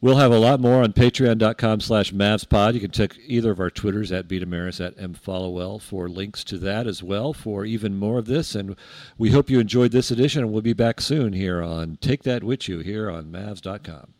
[0.00, 2.74] we'll have a lot more on patreon.com slash MavsPod.
[2.74, 6.86] You can check either of our Twitters at BDameris at mfollowill for links to that
[6.86, 8.54] as well for even more of this.
[8.54, 8.76] And
[9.16, 12.42] we hope you enjoyed this edition, and we'll be back soon here on Take Dat
[12.42, 14.12] Wit You here on Mavs.com.